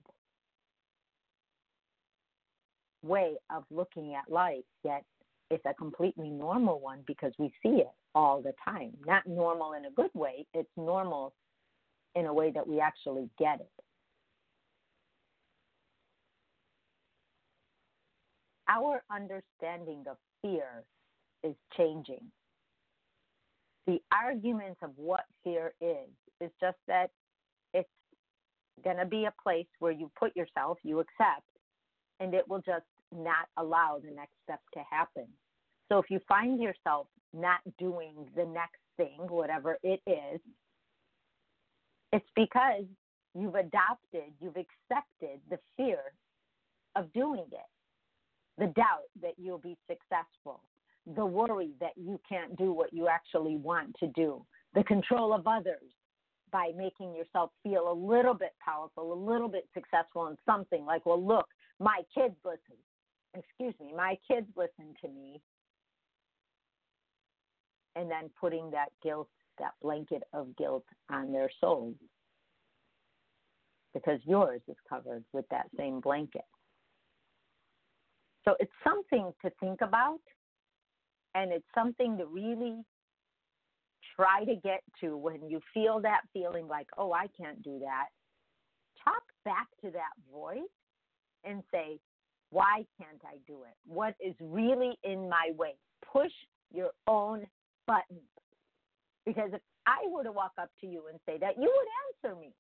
way 3.02 3.36
of 3.56 3.64
looking 3.72 4.14
at 4.16 4.32
life, 4.32 4.64
yet 4.84 5.04
it's 5.50 5.66
a 5.66 5.74
completely 5.74 6.30
normal 6.30 6.80
one 6.80 7.00
because 7.08 7.32
we 7.40 7.52
see 7.64 7.80
it 7.82 7.92
all 8.14 8.42
the 8.42 8.54
time. 8.64 8.92
Not 9.06 9.26
normal 9.26 9.74
in 9.74 9.86
a 9.86 9.92
good 9.92 10.12
way, 10.14 10.46
it's 10.54 10.70
normal 10.78 11.34
in 12.20 12.26
a 12.26 12.34
way 12.34 12.52
that 12.52 12.68
we 12.68 12.82
actually 12.82 13.30
get 13.40 13.62
it. 13.62 13.70
Our 18.68 19.02
understanding 19.10 20.04
of 20.10 20.18
fear 20.42 20.84
is 21.44 21.56
changing. 21.76 22.32
The 23.88 24.00
argument 24.12 24.78
of 24.84 24.92
what 24.96 25.22
fear 25.44 25.74
is 25.82 26.10
is 26.42 26.52
just 26.62 26.78
that 26.88 27.10
it's 27.74 27.90
going 28.84 28.98
to 28.98 29.06
be 29.06 29.26
a 29.26 29.34
place 29.42 29.66
where 29.80 29.92
you 29.92 30.12
put 30.20 30.36
yourself, 30.36 30.78
you 30.84 31.00
accept, 31.00 31.48
and 32.20 32.34
it 32.34 32.48
will 32.48 32.62
just 32.62 32.86
not 33.16 33.48
allow 33.58 34.00
the 34.04 34.12
next 34.12 34.34
step 34.44 34.60
to 34.74 34.82
happen. 34.90 35.26
So 35.90 35.98
if 35.98 36.06
you 36.10 36.20
find 36.28 36.62
yourself 36.62 37.08
not 37.34 37.62
doing 37.80 38.14
the 38.36 38.46
next 38.46 38.82
thing, 38.98 39.18
whatever 39.30 39.78
it 39.82 40.02
is, 40.06 40.40
it's 42.12 42.26
because 42.36 42.86
you've 43.36 43.56
adopted, 43.56 44.34
you've 44.42 44.58
accepted 44.58 45.40
the 45.50 45.60
fear 45.78 46.00
of 46.96 47.12
doing 47.14 47.46
it, 47.52 47.70
the 48.58 48.68
doubt 48.68 49.08
that 49.22 49.34
you'll 49.38 49.60
be 49.60 49.78
successful, 49.88 50.62
the 51.16 51.26
worry 51.26 51.72
that 51.80 51.94
you 51.96 52.20
can't 52.28 52.58
do 52.58 52.74
what 52.74 52.94
you 52.94 53.08
actually 53.08 53.56
want 53.56 53.96
to 54.00 54.08
do, 54.08 54.44
the 54.74 54.84
control 54.84 55.34
of 55.34 55.48
others 55.48 55.94
by 56.52 56.72
making 56.76 57.14
yourself 57.14 57.52
feel 57.64 57.92
a 57.92 57.94
little 57.94 58.34
bit 58.34 58.54
powerful, 58.64 59.14
a 59.14 59.20
little 59.32 59.48
bit 59.48 59.68
successful 59.74 60.28
in 60.28 60.36
something 60.46 60.86
like, 60.86 61.06
well, 61.06 61.24
look, 61.24 61.48
my 61.80 62.02
kids 62.14 62.36
listen. 62.44 62.78
Excuse 63.36 63.76
me, 63.80 63.94
my 63.96 64.18
kids 64.28 64.48
listen 64.56 64.96
to 65.02 65.08
me. 65.08 65.40
And 67.96 68.10
then 68.10 68.30
putting 68.40 68.72
that 68.72 68.90
guilt, 69.04 69.30
that 69.60 69.74
blanket 69.82 70.24
of 70.34 70.56
guilt 70.58 70.86
on 71.10 71.32
their 71.32 71.50
souls. 71.60 71.96
Because 73.94 74.20
yours 74.24 74.62
is 74.68 74.78
covered 74.88 75.24
with 75.34 75.46
that 75.50 75.68
same 75.78 76.00
blanket. 76.00 76.46
So 78.46 78.56
it's 78.60 78.72
something 78.84 79.32
to 79.44 79.52
think 79.60 79.82
about, 79.82 80.22
and 81.36 81.52
it's 81.52 81.66
something 81.76 82.18
to 82.18 82.26
really 82.26 82.84
try 84.16 84.44
to 84.46 84.56
get 84.56 84.82
to 85.02 85.18
when 85.18 85.50
you 85.50 85.60
feel 85.74 86.00
that 86.02 86.22
feeling 86.34 86.68
like, 86.68 86.88
oh, 86.98 87.14
I 87.14 87.28
can't 87.40 87.62
do 87.64 87.80
that. 87.80 88.08
Talk 89.04 89.24
back 89.46 89.68
to 89.82 89.92
that 89.92 90.14
voice 90.32 90.60
and 91.44 91.64
say, 91.72 92.00
why 92.52 92.86
can't 93.00 93.22
I 93.24 93.38
do 93.48 93.64
it? 93.64 93.76
What 93.86 94.16
is 94.20 94.36
really 94.40 94.98
in 95.04 95.30
my 95.30 95.52
way? 95.58 95.76
Push 96.12 96.32
your 96.74 96.92
own 97.08 97.46
button. 97.88 98.20
Because 99.30 99.52
if 99.54 99.62
I 99.86 100.08
were 100.10 100.24
to 100.24 100.32
walk 100.32 100.54
up 100.60 100.72
to 100.82 100.88
you 100.88 101.04
and 101.12 101.20
say 101.28 101.38
that, 101.38 101.56
you 101.58 101.72
would 101.72 102.30
answer 102.32 102.40
me. 102.40 102.52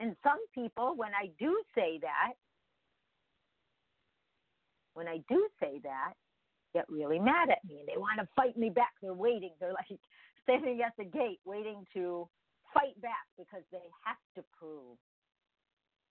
And 0.00 0.16
some 0.24 0.40
people, 0.52 0.94
when 0.96 1.12
I 1.14 1.30
do 1.38 1.62
say 1.76 2.00
that, 2.02 2.32
when 4.94 5.06
I 5.06 5.18
do 5.28 5.48
say 5.62 5.80
that, 5.84 6.14
get 6.74 6.86
really 6.88 7.20
mad 7.20 7.50
at 7.50 7.64
me 7.64 7.78
and 7.78 7.88
they 7.88 7.98
want 7.98 8.18
to 8.20 8.28
fight 8.34 8.56
me 8.56 8.70
back. 8.70 8.90
They're 9.00 9.14
waiting. 9.14 9.52
They're 9.60 9.72
like 9.74 10.00
standing 10.42 10.80
at 10.82 10.94
the 10.98 11.04
gate 11.04 11.38
waiting 11.44 11.84
to 11.94 12.28
fight 12.74 13.00
back 13.00 13.26
because 13.38 13.62
they 13.70 13.78
have 14.04 14.18
to 14.36 14.44
prove 14.58 14.98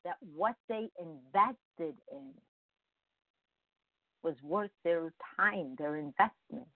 that 0.06 0.16
what 0.22 0.56
they 0.70 0.90
invested 1.02 2.00
in 2.14 2.32
was 4.24 4.36
worth 4.44 4.72
their 4.86 5.14
time, 5.38 5.76
their 5.78 5.98
investment. 5.98 6.70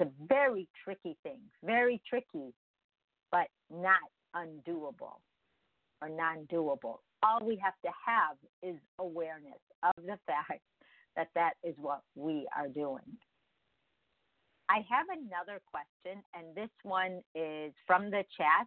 It's 0.00 0.08
a 0.08 0.26
very 0.26 0.66
tricky 0.82 1.16
thing, 1.22 1.40
very 1.62 2.00
tricky, 2.08 2.54
but 3.30 3.48
not 3.70 3.98
undoable 4.34 5.20
or 6.00 6.08
non 6.08 6.46
doable. 6.50 6.98
All 7.22 7.40
we 7.44 7.60
have 7.62 7.74
to 7.84 7.90
have 8.06 8.36
is 8.62 8.80
awareness 8.98 9.60
of 9.82 9.92
the 9.96 10.18
fact 10.26 10.62
that 11.16 11.28
that 11.34 11.52
is 11.62 11.74
what 11.78 12.00
we 12.14 12.46
are 12.56 12.68
doing. 12.68 13.18
I 14.70 14.86
have 14.88 15.06
another 15.10 15.60
question, 15.70 16.22
and 16.34 16.54
this 16.54 16.70
one 16.82 17.20
is 17.34 17.72
from 17.86 18.10
the 18.10 18.24
chat 18.36 18.66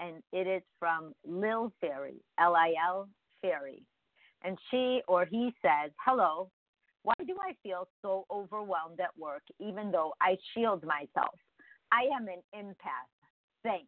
and 0.00 0.22
it 0.32 0.46
is 0.46 0.62
from 0.78 1.12
Lil 1.26 1.72
Fairy, 1.80 2.22
L 2.38 2.56
I 2.56 2.72
L 2.86 3.08
Fairy. 3.40 3.82
And 4.42 4.58
she 4.70 5.02
or 5.06 5.26
he 5.26 5.54
says, 5.62 5.90
Hello, 6.04 6.50
why 7.02 7.14
do 7.26 7.36
I 7.40 7.54
feel 7.62 7.88
so 8.02 8.26
overwhelmed 8.30 9.00
at 9.00 9.16
work 9.18 9.42
even 9.58 9.90
though 9.90 10.12
I 10.20 10.36
shield 10.54 10.84
myself? 10.84 11.34
I 11.92 12.02
am 12.14 12.28
an 12.28 12.42
empath. 12.54 13.10
Thanks. 13.62 13.86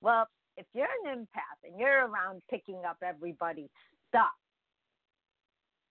Well, 0.00 0.26
if 0.56 0.66
you're 0.74 0.86
an 1.04 1.18
empath 1.18 1.68
and 1.68 1.78
you're 1.78 2.06
around 2.06 2.42
picking 2.50 2.82
up 2.88 2.98
everybody's 3.02 3.70
stuff 4.08 4.26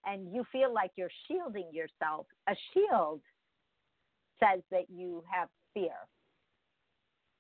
and 0.06 0.34
you 0.34 0.46
feel 0.52 0.74
like 0.74 0.92
you're 0.96 1.10
shielding 1.28 1.70
yourself, 1.72 2.28
a 2.48 2.56
shield 2.74 3.22
says 4.40 4.62
that 4.72 4.90
you 4.90 5.24
have 5.32 5.50
fear 5.74 5.94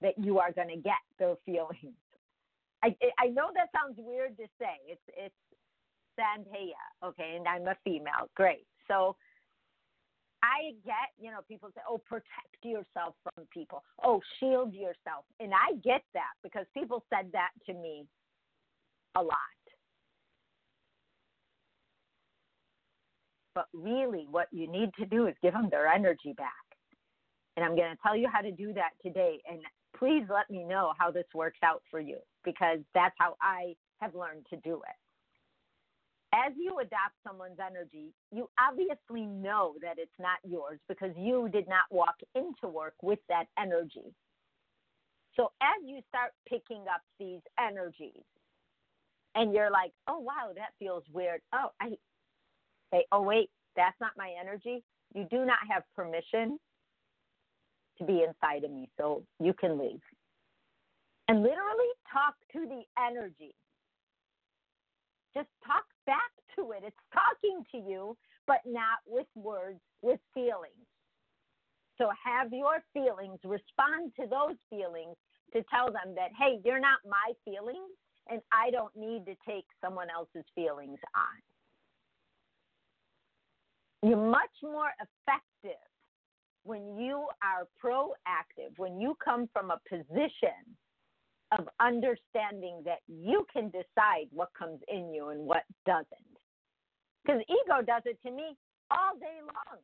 that 0.01 0.17
you 0.17 0.39
are 0.39 0.51
going 0.51 0.69
to 0.69 0.77
get 0.77 1.01
those 1.19 1.37
feelings. 1.45 1.95
I 2.83 2.95
I 3.17 3.27
know 3.27 3.49
that 3.55 3.69
sounds 3.73 3.97
weird 3.97 4.37
to 4.37 4.43
say. 4.59 4.77
It's 4.87 5.01
it's 5.17 5.35
Sandhya, 6.19 7.07
okay, 7.07 7.35
and 7.37 7.47
I'm 7.47 7.67
a 7.67 7.75
female. 7.83 8.29
Great. 8.35 8.67
So 8.87 9.15
I 10.43 10.73
get, 10.85 11.09
you 11.19 11.31
know, 11.31 11.39
people 11.47 11.69
say, 11.73 11.81
oh, 11.89 11.97
protect 11.97 12.63
yourself 12.63 13.15
from 13.23 13.45
people. 13.51 13.83
Oh, 14.03 14.21
shield 14.39 14.73
yourself. 14.73 15.25
And 15.39 15.51
I 15.53 15.75
get 15.83 16.03
that 16.13 16.33
because 16.43 16.65
people 16.73 17.03
said 17.09 17.31
that 17.33 17.49
to 17.65 17.73
me 17.73 18.05
a 19.15 19.21
lot. 19.21 19.37
But 23.55 23.67
really, 23.73 24.27
what 24.29 24.47
you 24.51 24.69
need 24.69 24.91
to 24.99 25.05
do 25.05 25.27
is 25.27 25.35
give 25.41 25.53
them 25.53 25.69
their 25.71 25.87
energy 25.87 26.33
back. 26.37 26.51
And 27.55 27.65
I'm 27.65 27.75
going 27.75 27.89
to 27.89 27.97
tell 28.03 28.15
you 28.15 28.27
how 28.31 28.41
to 28.41 28.51
do 28.51 28.73
that 28.73 28.89
today. 29.01 29.39
And 29.49 29.61
please 29.97 30.25
let 30.29 30.49
me 30.49 30.63
know 30.65 30.91
how 30.99 31.09
this 31.09 31.25
works 31.33 31.59
out 31.63 31.81
for 31.89 32.01
you 32.01 32.17
because 32.43 32.79
that's 32.93 33.15
how 33.17 33.35
I 33.41 33.75
have 34.01 34.13
learned 34.13 34.45
to 34.49 34.57
do 34.57 34.75
it 34.75 35.04
as 36.35 36.53
you 36.57 36.79
adopt 36.79 37.15
someone's 37.25 37.59
energy, 37.65 38.11
you 38.31 38.49
obviously 38.59 39.25
know 39.25 39.75
that 39.81 39.97
it's 39.97 40.11
not 40.19 40.37
yours 40.43 40.79
because 40.89 41.11
you 41.17 41.49
did 41.49 41.67
not 41.67 41.85
walk 41.91 42.15
into 42.35 42.67
work 42.67 42.95
with 43.01 43.19
that 43.29 43.45
energy. 43.57 44.13
So 45.35 45.51
as 45.61 45.83
you 45.85 46.01
start 46.09 46.31
picking 46.47 46.83
up 46.93 47.01
these 47.19 47.41
energies, 47.59 48.23
and 49.35 49.53
you're 49.53 49.69
like, 49.69 49.91
oh 50.07 50.19
wow, 50.19 50.51
that 50.55 50.69
feels 50.79 51.03
weird. 51.11 51.41
Oh, 51.53 51.67
I 51.81 51.89
say, 52.91 53.05
oh 53.11 53.21
wait, 53.21 53.49
that's 53.75 53.99
not 53.99 54.11
my 54.17 54.31
energy. 54.39 54.83
You 55.13 55.27
do 55.29 55.45
not 55.45 55.59
have 55.69 55.83
permission 55.95 56.57
to 57.97 58.05
be 58.05 58.23
inside 58.23 58.63
of 58.63 58.71
me, 58.71 58.89
so 58.97 59.23
you 59.39 59.53
can 59.53 59.77
leave. 59.77 60.01
And 61.27 61.41
literally 61.41 61.91
talk 62.11 62.35
to 62.53 62.67
the 62.67 62.83
energy. 63.01 63.53
Just 65.33 65.49
talk 65.65 65.83
back 66.05 66.31
to 66.55 66.71
it. 66.71 66.83
It's 66.85 66.95
talking 67.13 67.63
to 67.71 67.77
you, 67.77 68.17
but 68.47 68.59
not 68.65 68.99
with 69.07 69.27
words, 69.35 69.79
with 70.01 70.19
feelings. 70.33 70.85
So 71.97 72.09
have 72.23 72.51
your 72.51 72.83
feelings, 72.93 73.39
respond 73.43 74.11
to 74.19 74.27
those 74.27 74.57
feelings 74.69 75.15
to 75.53 75.63
tell 75.73 75.87
them 75.87 76.15
that, 76.15 76.31
hey, 76.37 76.59
you're 76.65 76.79
not 76.79 76.99
my 77.07 77.33
feelings, 77.45 77.91
and 78.29 78.41
I 78.51 78.71
don't 78.71 78.95
need 78.95 79.25
to 79.25 79.35
take 79.47 79.65
someone 79.83 80.07
else's 80.13 80.45
feelings 80.53 80.99
on. 81.15 81.41
You're 84.09 84.29
much 84.29 84.51
more 84.61 84.91
effective 84.99 85.79
when 86.63 86.97
you 86.97 87.27
are 87.41 87.67
proactive, 87.81 88.77
when 88.77 88.99
you 88.99 89.15
come 89.23 89.47
from 89.53 89.71
a 89.71 89.79
position 89.87 90.77
of 91.57 91.67
understanding 91.79 92.81
that 92.85 92.99
you 93.07 93.45
can 93.51 93.69
decide 93.69 94.27
what 94.31 94.49
comes 94.57 94.79
in 94.87 95.13
you 95.13 95.29
and 95.29 95.41
what 95.41 95.63
doesn't. 95.85 96.07
Because 97.23 97.41
ego 97.49 97.81
does 97.85 98.03
it 98.05 98.19
to 98.23 98.31
me 98.31 98.55
all 98.91 99.17
day 99.19 99.39
long. 99.41 99.79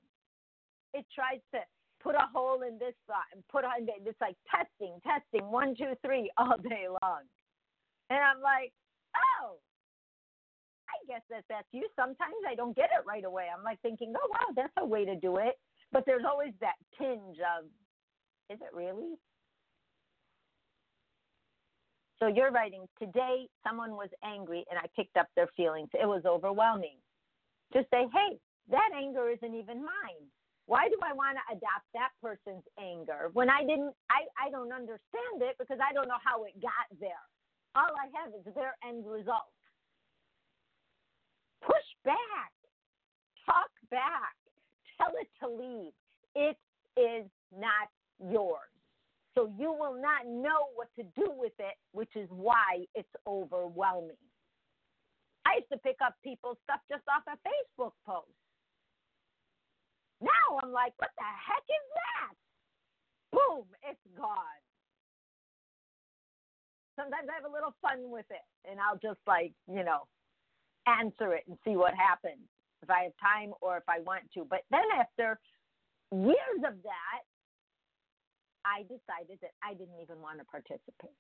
It 0.94 1.06
tries 1.14 1.42
to 1.54 1.60
put 2.04 2.16
a 2.16 2.28
hole 2.34 2.62
in 2.62 2.78
this 2.78 2.94
thought 3.08 3.30
and 3.34 3.44
put 3.50 3.64
on 3.64 3.88
it's 3.88 4.22
like 4.22 4.36
testing, 4.50 5.00
testing, 5.06 5.50
one, 5.50 5.76
two, 5.76 5.94
three 6.06 6.32
all 6.38 6.58
day 6.58 6.88
long. 7.02 7.24
And 8.10 8.20
I'm 8.20 8.42
like, 8.42 8.74
oh, 9.16 9.58
I 10.90 10.98
guess 11.08 11.22
that 11.30 11.46
that's 11.50 11.68
you. 11.72 11.88
Sometimes 11.96 12.36
I 12.48 12.56
don't 12.56 12.76
get 12.76 12.90
it 12.92 13.08
right 13.08 13.24
away. 13.24 13.48
I'm 13.56 13.64
like 13.64 13.80
thinking, 13.82 14.14
oh 14.16 14.28
wow, 14.30 14.54
that's 14.56 14.74
a 14.78 14.86
way 14.86 15.06
to 15.06 15.16
do 15.16 15.38
it. 15.38 15.58
But 15.92 16.04
there's 16.06 16.24
always 16.30 16.54
that 16.62 16.76
tinge 16.98 17.38
of, 17.40 17.66
is 18.50 18.60
it 18.62 18.74
really? 18.74 19.16
So 22.22 22.28
you're 22.28 22.52
writing, 22.52 22.86
today 23.02 23.50
someone 23.66 23.98
was 23.98 24.10
angry 24.24 24.64
and 24.70 24.78
I 24.78 24.86
picked 24.96 25.18
up 25.18 25.26
their 25.36 25.50
feelings. 25.58 25.90
It 25.94 26.06
was 26.06 26.22
overwhelming. 26.24 27.02
Just 27.74 27.90
say, 27.90 28.06
hey, 28.14 28.38
that 28.70 28.90
anger 28.96 29.28
isn't 29.30 29.56
even 29.56 29.82
mine. 29.82 30.30
Why 30.68 30.88
do 30.88 30.96
I 31.02 31.14
want 31.14 31.38
to 31.42 31.58
adopt 31.58 31.90
that 31.98 32.14
person's 32.22 32.64
anger 32.78 33.32
when 33.34 33.50
I 33.50 33.62
didn't, 33.62 33.96
I, 34.14 34.30
I 34.38 34.52
don't 34.52 34.72
understand 34.72 35.42
it 35.42 35.56
because 35.58 35.80
I 35.82 35.94
don't 35.94 36.08
know 36.08 36.22
how 36.24 36.44
it 36.44 36.54
got 36.62 36.86
there. 37.00 37.26
All 37.76 37.90
I 37.98 38.06
have 38.22 38.30
is 38.38 38.54
their 38.54 38.78
end 38.88 39.04
result. 39.08 39.50
Push 41.66 41.90
back, 42.06 42.54
talk 43.46 43.72
back, 43.90 44.38
tell 44.98 45.12
it 45.20 45.28
to 45.42 45.50
leave. 45.50 45.94
It 46.36 46.58
is 47.00 47.26
not 47.52 47.90
yours. 48.22 48.71
So 49.36 49.50
you 49.58 49.72
will 49.72 49.96
not 50.02 50.28
know 50.28 50.68
what 50.76 50.90
to 51.00 51.04
do 51.16 51.32
with 51.32 51.54
it, 51.60 51.76
which 51.94 52.16
is 52.16 52.28
why 52.30 52.84
it's 52.96 53.10
overwhelming. 53.26 54.20
I 55.46 55.56
used 55.58 55.72
to 55.72 55.78
pick 55.78 55.98
up 56.04 56.16
people's 56.24 56.58
stuff 56.64 56.82
just 56.92 57.04
off 57.08 57.24
a 57.28 57.38
Facebook 57.48 57.94
post. 58.06 58.36
Now 60.22 60.60
I'm 60.62 60.72
like, 60.72 60.94
what 60.98 61.10
the 61.18 61.26
heck 61.26 61.64
is 61.66 61.88
that? 61.98 62.36
Boom, 63.32 63.66
it's 63.90 64.06
gone. 64.18 64.62
Sometimes 67.00 67.28
I 67.32 67.36
have 67.42 67.50
a 67.50 67.54
little 67.54 67.74
fun 67.82 68.12
with 68.12 68.30
it 68.30 68.46
and 68.70 68.80
I'll 68.80 69.00
just 69.02 69.20
like, 69.26 69.54
you 69.68 69.84
know, 69.84 70.06
answer 70.86 71.34
it 71.34 71.44
and 71.48 71.58
see 71.66 71.76
what 71.76 71.94
happens 71.96 72.46
if 72.84 72.90
I 72.90 73.10
have 73.10 73.14
time 73.18 73.54
or 73.62 73.78
if 73.78 73.88
I 73.88 74.02
want 74.02 74.24
to. 74.36 74.46
But 74.46 74.62
then 74.70 74.86
after 75.00 75.40
years 76.12 76.62
of 76.68 76.76
that, 76.84 77.22
I 78.66 78.84
decided 78.84 79.40
that 79.42 79.52
I 79.64 79.74
didn't 79.74 80.00
even 80.02 80.22
want 80.22 80.40
to 80.40 80.46
participate. 80.46 81.18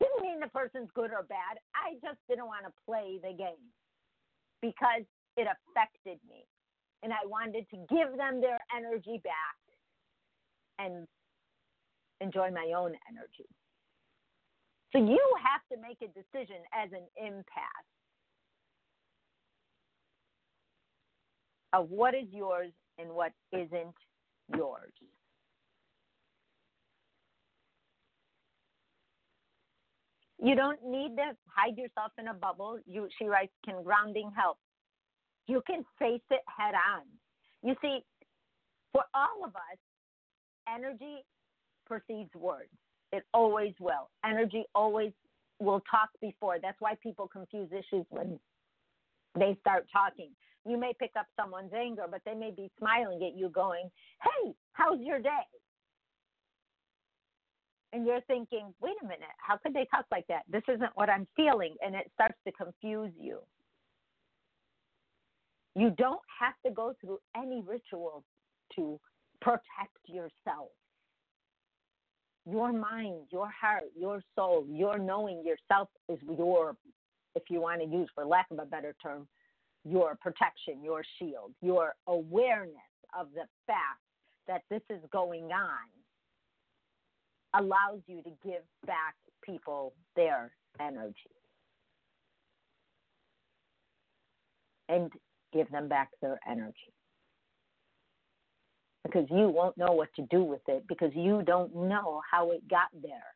Didn't 0.00 0.22
mean 0.22 0.40
the 0.40 0.48
person's 0.48 0.88
good 0.94 1.10
or 1.10 1.24
bad. 1.24 1.58
I 1.74 1.94
just 2.04 2.18
didn't 2.28 2.46
want 2.46 2.64
to 2.66 2.72
play 2.86 3.18
the 3.22 3.34
game 3.34 3.68
because 4.62 5.02
it 5.36 5.46
affected 5.46 6.18
me. 6.28 6.44
And 7.02 7.12
I 7.12 7.26
wanted 7.26 7.66
to 7.70 7.76
give 7.88 8.16
them 8.16 8.40
their 8.40 8.58
energy 8.74 9.20
back 9.22 9.58
and 10.78 11.06
enjoy 12.20 12.50
my 12.50 12.72
own 12.76 12.94
energy. 13.08 13.48
So 14.92 14.98
you 14.98 15.20
have 15.42 15.62
to 15.70 15.80
make 15.80 15.98
a 16.02 16.08
decision 16.08 16.62
as 16.72 16.90
an 16.92 17.06
empath 17.22 17.86
of 21.72 21.90
what 21.90 22.14
is 22.14 22.26
yours 22.32 22.72
and 22.98 23.10
what 23.10 23.32
isn't 23.52 23.94
yours. 24.56 24.92
You 30.40 30.54
don't 30.54 30.78
need 30.84 31.16
to 31.16 31.36
hide 31.46 31.76
yourself 31.76 32.12
in 32.18 32.28
a 32.28 32.34
bubble. 32.34 32.78
You, 32.86 33.08
she 33.18 33.26
writes, 33.26 33.52
can 33.64 33.82
grounding 33.82 34.30
help? 34.36 34.58
You 35.46 35.62
can 35.66 35.84
face 35.98 36.22
it 36.30 36.42
head 36.46 36.74
on. 36.74 37.02
You 37.62 37.74
see, 37.82 38.00
for 38.92 39.02
all 39.14 39.44
of 39.44 39.50
us, 39.56 39.78
energy 40.72 41.24
precedes 41.86 42.30
words. 42.34 42.70
It 43.12 43.24
always 43.32 43.72
will. 43.80 44.10
Energy 44.24 44.64
always 44.74 45.12
will 45.58 45.82
talk 45.90 46.10
before. 46.20 46.58
That's 46.60 46.80
why 46.80 46.94
people 47.02 47.26
confuse 47.26 47.70
issues 47.72 48.06
when 48.10 48.38
they 49.36 49.56
start 49.60 49.86
talking. 49.92 50.30
You 50.66 50.78
may 50.78 50.92
pick 50.98 51.12
up 51.18 51.26
someone's 51.40 51.72
anger, 51.72 52.04
but 52.10 52.20
they 52.24 52.34
may 52.34 52.50
be 52.50 52.70
smiling 52.78 53.22
at 53.26 53.36
you, 53.36 53.48
going, 53.48 53.90
Hey, 54.22 54.52
how's 54.72 55.00
your 55.00 55.18
day? 55.18 55.30
And 57.92 58.06
you're 58.06 58.20
thinking, 58.22 58.74
wait 58.80 58.96
a 59.02 59.04
minute, 59.04 59.34
how 59.38 59.56
could 59.56 59.72
they 59.72 59.86
talk 59.90 60.04
like 60.10 60.26
that? 60.28 60.42
This 60.50 60.62
isn't 60.68 60.90
what 60.94 61.08
I'm 61.08 61.26
feeling. 61.36 61.74
And 61.84 61.94
it 61.94 62.10
starts 62.14 62.36
to 62.46 62.52
confuse 62.52 63.12
you. 63.18 63.38
You 65.74 65.90
don't 65.90 66.20
have 66.40 66.54
to 66.66 66.72
go 66.72 66.94
through 67.00 67.18
any 67.36 67.62
ritual 67.66 68.24
to 68.76 68.98
protect 69.40 69.96
yourself. 70.06 70.70
Your 72.50 72.72
mind, 72.72 73.26
your 73.30 73.48
heart, 73.48 73.84
your 73.96 74.22
soul, 74.34 74.66
your 74.68 74.98
knowing 74.98 75.44
yourself 75.44 75.88
is 76.08 76.18
your, 76.36 76.76
if 77.34 77.44
you 77.48 77.60
want 77.60 77.80
to 77.82 77.86
use, 77.86 78.08
for 78.14 78.24
lack 78.24 78.46
of 78.50 78.58
a 78.58 78.64
better 78.64 78.94
term, 79.02 79.28
your 79.84 80.16
protection, 80.20 80.82
your 80.82 81.02
shield, 81.18 81.52
your 81.62 81.94
awareness 82.06 82.74
of 83.18 83.28
the 83.34 83.44
fact 83.66 84.00
that 84.46 84.62
this 84.70 84.82
is 84.90 85.00
going 85.12 85.44
on 85.44 85.88
allows 87.54 88.00
you 88.06 88.22
to 88.22 88.30
give 88.44 88.62
back 88.86 89.14
people 89.42 89.94
their 90.16 90.50
energy 90.80 91.14
and 94.88 95.10
give 95.52 95.70
them 95.70 95.88
back 95.88 96.10
their 96.20 96.38
energy. 96.48 96.92
Because 99.04 99.26
you 99.30 99.48
won't 99.48 99.78
know 99.78 99.92
what 99.92 100.08
to 100.16 100.22
do 100.30 100.42
with 100.42 100.60
it 100.68 100.84
because 100.88 101.10
you 101.14 101.42
don't 101.46 101.74
know 101.74 102.20
how 102.30 102.50
it 102.50 102.68
got 102.68 102.88
there. 103.02 103.34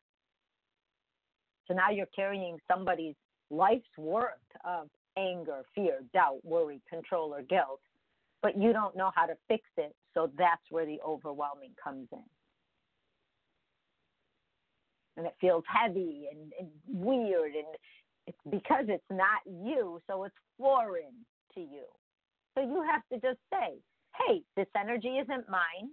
So 1.67 1.73
now 1.73 1.89
you're 1.89 2.05
carrying 2.15 2.57
somebody's 2.71 3.15
life's 3.49 3.85
worth 3.97 4.33
of 4.65 4.89
anger, 5.17 5.61
fear, 5.73 5.99
doubt, 6.13 6.39
worry, 6.43 6.81
control, 6.89 7.33
or 7.33 7.41
guilt, 7.41 7.79
but 8.41 8.57
you 8.59 8.73
don't 8.73 8.95
know 8.95 9.11
how 9.15 9.25
to 9.25 9.35
fix 9.47 9.63
it. 9.77 9.95
So 10.13 10.29
that's 10.37 10.61
where 10.69 10.85
the 10.85 10.99
overwhelming 11.05 11.71
comes 11.81 12.07
in 12.11 12.23
and 15.17 15.25
it 15.25 15.33
feels 15.39 15.63
heavy 15.67 16.27
and, 16.31 16.51
and 16.59 16.69
weird 16.87 17.53
and 17.55 17.67
it's 18.25 18.37
because 18.49 18.85
it's 18.87 19.03
not 19.11 19.41
you, 19.45 19.99
so 20.07 20.23
it's 20.23 20.35
foreign 20.57 21.25
to 21.53 21.59
you. 21.59 21.83
So 22.55 22.61
you 22.61 22.81
have 22.89 23.01
to 23.11 23.19
just 23.19 23.39
say, 23.51 23.75
hey, 24.15 24.41
this 24.55 24.67
energy 24.79 25.17
isn't 25.17 25.49
mine. 25.49 25.89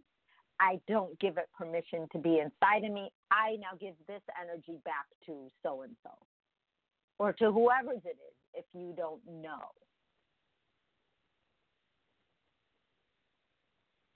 I 0.60 0.78
don't 0.86 1.18
give 1.18 1.38
it 1.38 1.48
permission 1.56 2.06
to 2.12 2.18
be 2.18 2.38
inside 2.38 2.84
of 2.84 2.92
me. 2.92 3.10
I 3.32 3.56
now 3.60 3.76
give 3.80 3.94
this 4.06 4.20
energy 4.40 4.78
back 4.84 5.06
to 5.26 5.48
so 5.62 5.82
and 5.82 5.96
so 6.04 6.10
or 7.20 7.34
to 7.34 7.52
whoever's 7.52 8.02
it 8.04 8.16
is 8.16 8.34
if 8.54 8.64
you 8.72 8.94
don't 8.96 9.20
know. 9.26 9.70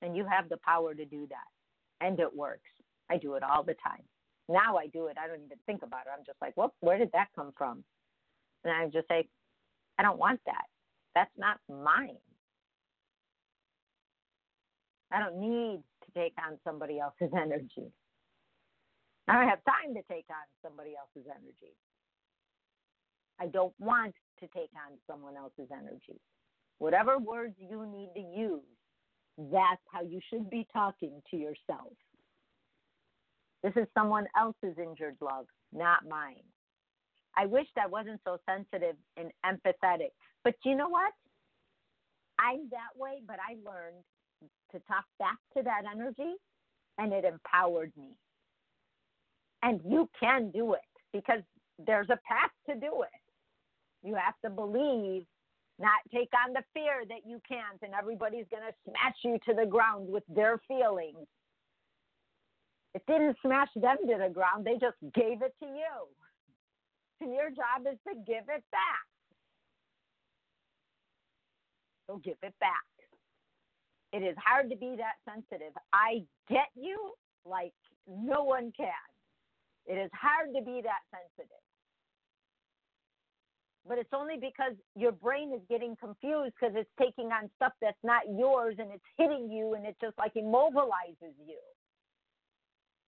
And 0.00 0.16
you 0.16 0.24
have 0.24 0.48
the 0.48 0.56
power 0.56 0.94
to 0.94 1.04
do 1.04 1.26
that. 1.28 2.06
And 2.06 2.18
it 2.18 2.34
works. 2.34 2.70
I 3.10 3.18
do 3.18 3.34
it 3.34 3.42
all 3.42 3.62
the 3.62 3.74
time. 3.74 4.02
Now 4.48 4.76
I 4.76 4.88
do 4.88 5.06
it. 5.06 5.16
I 5.18 5.26
don't 5.26 5.44
even 5.44 5.58
think 5.66 5.82
about 5.82 6.02
it. 6.06 6.12
I'm 6.16 6.24
just 6.24 6.40
like, 6.40 6.56
well, 6.56 6.74
where 6.80 6.98
did 6.98 7.10
that 7.12 7.28
come 7.34 7.52
from? 7.56 7.84
And 8.64 8.72
I 8.72 8.86
just 8.86 9.08
say, 9.08 9.28
I 9.98 10.02
don't 10.02 10.18
want 10.18 10.40
that. 10.46 10.66
That's 11.14 11.30
not 11.38 11.58
mine. 11.68 12.16
I 15.12 15.20
don't 15.20 15.38
need 15.40 15.82
to 16.04 16.20
take 16.20 16.34
on 16.44 16.58
somebody 16.64 16.98
else's 16.98 17.30
energy. 17.36 17.92
I 19.28 19.34
don't 19.34 19.48
have 19.48 19.64
time 19.64 19.94
to 19.94 20.02
take 20.02 20.26
on 20.28 20.44
somebody 20.62 20.94
else's 20.98 21.30
energy. 21.30 21.72
I 23.40 23.46
don't 23.46 23.74
want 23.78 24.14
to 24.40 24.46
take 24.48 24.70
on 24.74 24.98
someone 25.06 25.36
else's 25.36 25.70
energy. 25.72 26.20
Whatever 26.78 27.18
words 27.18 27.54
you 27.58 27.86
need 27.86 28.10
to 28.14 28.20
use, 28.20 28.60
that's 29.38 29.80
how 29.92 30.02
you 30.02 30.20
should 30.30 30.50
be 30.50 30.66
talking 30.72 31.22
to 31.30 31.36
yourself. 31.36 31.92
This 33.64 33.72
is 33.76 33.88
someone 33.94 34.26
else's 34.38 34.76
injured 34.78 35.16
love, 35.22 35.46
not 35.72 36.06
mine. 36.06 36.44
I 37.34 37.46
wished 37.46 37.70
I 37.82 37.86
wasn't 37.86 38.20
so 38.22 38.36
sensitive 38.46 38.94
and 39.16 39.30
empathetic. 39.44 40.10
But 40.44 40.54
you 40.66 40.76
know 40.76 40.90
what? 40.90 41.12
I'm 42.38 42.68
that 42.70 42.92
way, 42.94 43.22
but 43.26 43.36
I 43.40 43.54
learned 43.64 44.04
to 44.72 44.78
talk 44.86 45.06
back 45.18 45.38
to 45.56 45.62
that 45.62 45.84
energy 45.90 46.34
and 46.98 47.14
it 47.14 47.24
empowered 47.24 47.90
me. 47.96 48.10
And 49.62 49.80
you 49.82 50.10
can 50.20 50.50
do 50.50 50.74
it 50.74 50.80
because 51.14 51.40
there's 51.86 52.10
a 52.10 52.18
path 52.28 52.52
to 52.68 52.74
do 52.74 53.02
it. 53.02 54.06
You 54.06 54.14
have 54.14 54.34
to 54.44 54.50
believe, 54.50 55.24
not 55.78 56.00
take 56.12 56.28
on 56.46 56.52
the 56.52 56.62
fear 56.74 57.04
that 57.08 57.26
you 57.26 57.40
can't, 57.48 57.80
and 57.82 57.94
everybody's 57.94 58.46
going 58.50 58.62
to 58.62 58.74
smash 58.84 59.16
you 59.24 59.38
to 59.48 59.58
the 59.58 59.66
ground 59.66 60.06
with 60.06 60.24
their 60.28 60.60
feelings. 60.68 61.26
It 62.94 63.02
didn't 63.06 63.36
smash 63.42 63.68
them 63.74 63.96
to 64.06 64.18
the 64.18 64.32
ground, 64.32 64.64
they 64.64 64.74
just 64.74 64.96
gave 65.14 65.42
it 65.42 65.54
to 65.60 65.66
you. 65.66 65.96
And 67.20 67.32
your 67.32 67.50
job 67.50 67.86
is 67.90 67.98
to 68.08 68.14
give 68.26 68.44
it 68.48 68.64
back. 68.70 69.06
So 72.06 72.20
give 72.22 72.36
it 72.42 72.54
back. 72.60 72.84
It 74.12 74.22
is 74.22 74.36
hard 74.44 74.70
to 74.70 74.76
be 74.76 74.96
that 74.98 75.18
sensitive. 75.28 75.72
I 75.92 76.22
get 76.48 76.68
you 76.74 77.12
like 77.44 77.72
no 78.06 78.44
one 78.44 78.72
can. 78.76 78.86
It 79.86 79.94
is 79.98 80.10
hard 80.14 80.54
to 80.54 80.62
be 80.62 80.80
that 80.82 81.02
sensitive 81.10 81.64
but 83.86 83.98
it's 83.98 84.12
only 84.14 84.36
because 84.36 84.72
your 84.96 85.12
brain 85.12 85.52
is 85.54 85.60
getting 85.68 85.96
confused 85.96 86.54
because 86.58 86.74
it's 86.76 86.90
taking 86.98 87.32
on 87.32 87.50
stuff 87.56 87.72
that's 87.80 88.02
not 88.02 88.22
yours 88.36 88.76
and 88.78 88.90
it's 88.90 89.04
hitting 89.16 89.50
you 89.50 89.74
and 89.74 89.84
it 89.86 89.96
just 90.00 90.16
like 90.18 90.32
immobilizes 90.34 91.36
you. 91.46 91.60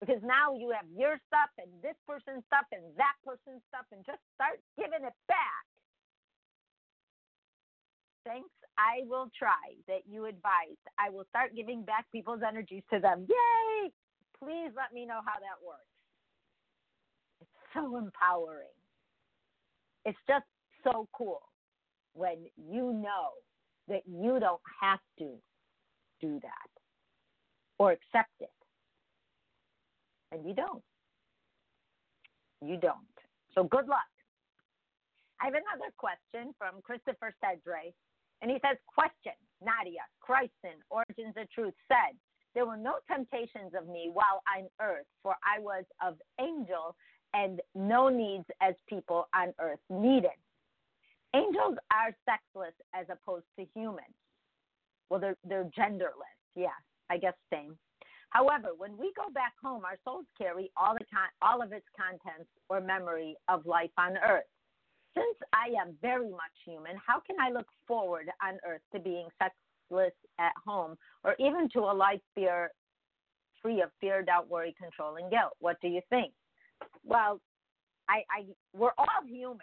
Because 0.01 0.21
now 0.23 0.53
you 0.53 0.71
have 0.77 0.85
your 0.93 1.17
stuff 1.27 1.49
and 1.57 1.71
this 1.81 1.97
person's 2.07 2.45
stuff 2.47 2.69
and 2.73 2.85
that 3.01 3.17
person's 3.25 3.65
stuff 3.73 3.89
and 3.93 4.05
just 4.05 4.21
start 4.37 4.61
giving 4.77 5.05
it 5.07 5.17
back. 5.27 5.67
Thanks. 8.27 8.51
I 8.77 9.09
will 9.09 9.31
try 9.39 9.73
that 9.89 10.05
you 10.05 10.27
advised. 10.27 10.85
I 10.99 11.09
will 11.09 11.25
start 11.31 11.57
giving 11.57 11.83
back 11.83 12.05
people's 12.13 12.43
energies 12.47 12.83
to 12.93 13.01
them. 13.01 13.27
Yay! 13.29 13.91
Please 14.39 14.71
let 14.77 14.93
me 14.93 15.07
know 15.07 15.21
how 15.25 15.41
that 15.41 15.57
works. 15.65 15.97
It's 17.41 17.51
so 17.73 17.97
empowering. 17.97 18.77
It's 20.05 20.19
just 20.29 20.45
so 20.85 21.09
cool 21.17 21.41
when 22.13 22.45
you 22.57 22.93
know 22.93 23.33
that 23.89 24.03
you 24.07 24.39
don't 24.41 24.61
have 24.83 25.01
to 25.19 25.33
do 26.21 26.41
that 26.43 26.71
or 27.79 27.93
accept 27.93 28.33
it. 28.41 28.51
And 30.37 30.47
you 30.47 30.55
don't. 30.55 30.83
You 32.63 32.77
don't. 32.77 33.17
So 33.55 33.65
good 33.65 33.89
luck. 33.89 34.13
I 35.41 35.47
have 35.47 35.55
another 35.55 35.91
question 35.97 36.55
from 36.59 36.83
Christopher 36.83 37.35
Sedre. 37.43 37.93
And 38.43 38.51
he 38.51 38.59
says, 38.65 38.77
Question 38.87 39.33
Nadia, 39.63 40.05
Christ 40.21 40.53
in 40.63 40.77
Origins 40.91 41.35
of 41.41 41.51
Truth 41.51 41.75
said, 41.89 42.17
There 42.55 42.67
were 42.67 42.77
no 42.77 42.97
temptations 43.11 43.73
of 43.79 43.89
me 43.89 44.11
while 44.13 44.43
on 44.55 44.69
earth, 44.81 45.07
for 45.23 45.37
I 45.43 45.59
was 45.61 45.85
of 46.05 46.17
angel 46.39 46.95
and 47.33 47.61
no 47.75 48.09
needs 48.09 48.45
as 48.61 48.75
people 48.89 49.29
on 49.35 49.55
earth 49.59 49.81
needed. 49.89 50.37
Angels 51.35 51.77
are 51.91 52.15
sexless 52.29 52.75
as 52.95 53.07
opposed 53.11 53.47
to 53.59 53.67
humans. 53.75 54.15
Well, 55.09 55.21
they're 55.21 55.37
they're 55.45 55.71
genderless. 55.77 56.37
Yeah, 56.55 56.77
I 57.11 57.19
guess 57.19 57.35
same. 57.53 57.79
However, 58.37 58.69
when 58.77 58.99
we 58.99 59.15
go 59.17 59.31
back 59.33 59.55
home, 59.63 59.87
our 59.87 59.97
souls 60.05 60.27
carry 60.37 60.71
all 60.77 60.93
the 60.93 61.07
con- 61.07 61.33
all 61.41 61.63
of 61.63 61.73
its 61.73 61.87
contents 61.99 62.51
or 62.69 62.83
memory 62.83 63.35
of 63.49 63.65
life 63.65 63.91
on 63.97 64.19
Earth. 64.19 64.45
Since 65.15 65.39
I 65.55 65.73
am 65.81 65.97
very 66.03 66.29
much 66.29 66.53
human, 66.63 66.99
how 67.05 67.19
can 67.19 67.37
I 67.41 67.49
look 67.51 67.67
forward 67.89 68.29
on 68.47 68.59
Earth 68.69 68.83
to 68.93 69.01
being 69.01 69.29
sexless 69.39 70.13
at 70.39 70.53
home, 70.63 70.99
or 71.25 71.35
even 71.39 71.71
to 71.71 71.81
a 71.81 71.95
life 71.97 72.21
fear 72.35 72.73
free 73.63 73.81
of 73.81 73.89
fear, 74.03 74.23
doubt, 74.23 74.51
worry, 74.51 74.75
control, 74.79 75.17
and 75.17 75.31
guilt? 75.31 75.57
What 75.61 75.81
do 75.81 75.89
you 75.89 76.03
think? 76.11 76.35
Well, 77.07 77.41
I, 78.07 78.17
I 78.31 78.45
we're 78.75 78.97
all 78.99 79.25
human. 79.27 79.61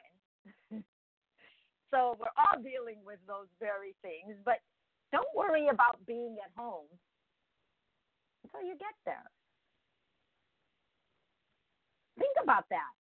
So 1.92 2.18
we're 2.20 2.34
all 2.42 2.60
dealing 2.60 2.98
with 3.06 3.20
those 3.28 3.46
very 3.60 3.94
things, 4.02 4.36
but 4.44 4.56
don't 5.12 5.28
worry 5.36 5.68
about 5.68 6.04
being 6.08 6.38
at 6.44 6.50
home 6.60 6.88
until 8.44 8.68
you 8.68 8.76
get 8.78 8.94
there. 9.06 9.24
Think 12.18 12.36
about 12.42 12.66
that. 12.70 12.94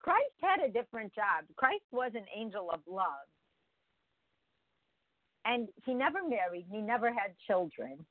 Christ 0.00 0.32
had 0.40 0.60
a 0.60 0.72
different 0.72 1.14
job. 1.14 1.44
Christ 1.56 1.84
was 1.92 2.12
an 2.14 2.24
angel 2.34 2.70
of 2.72 2.80
love. 2.86 3.28
And 5.44 5.68
he 5.84 5.94
never 5.94 6.26
married, 6.26 6.66
he 6.70 6.80
never 6.80 7.08
had 7.08 7.34
children. 7.46 8.04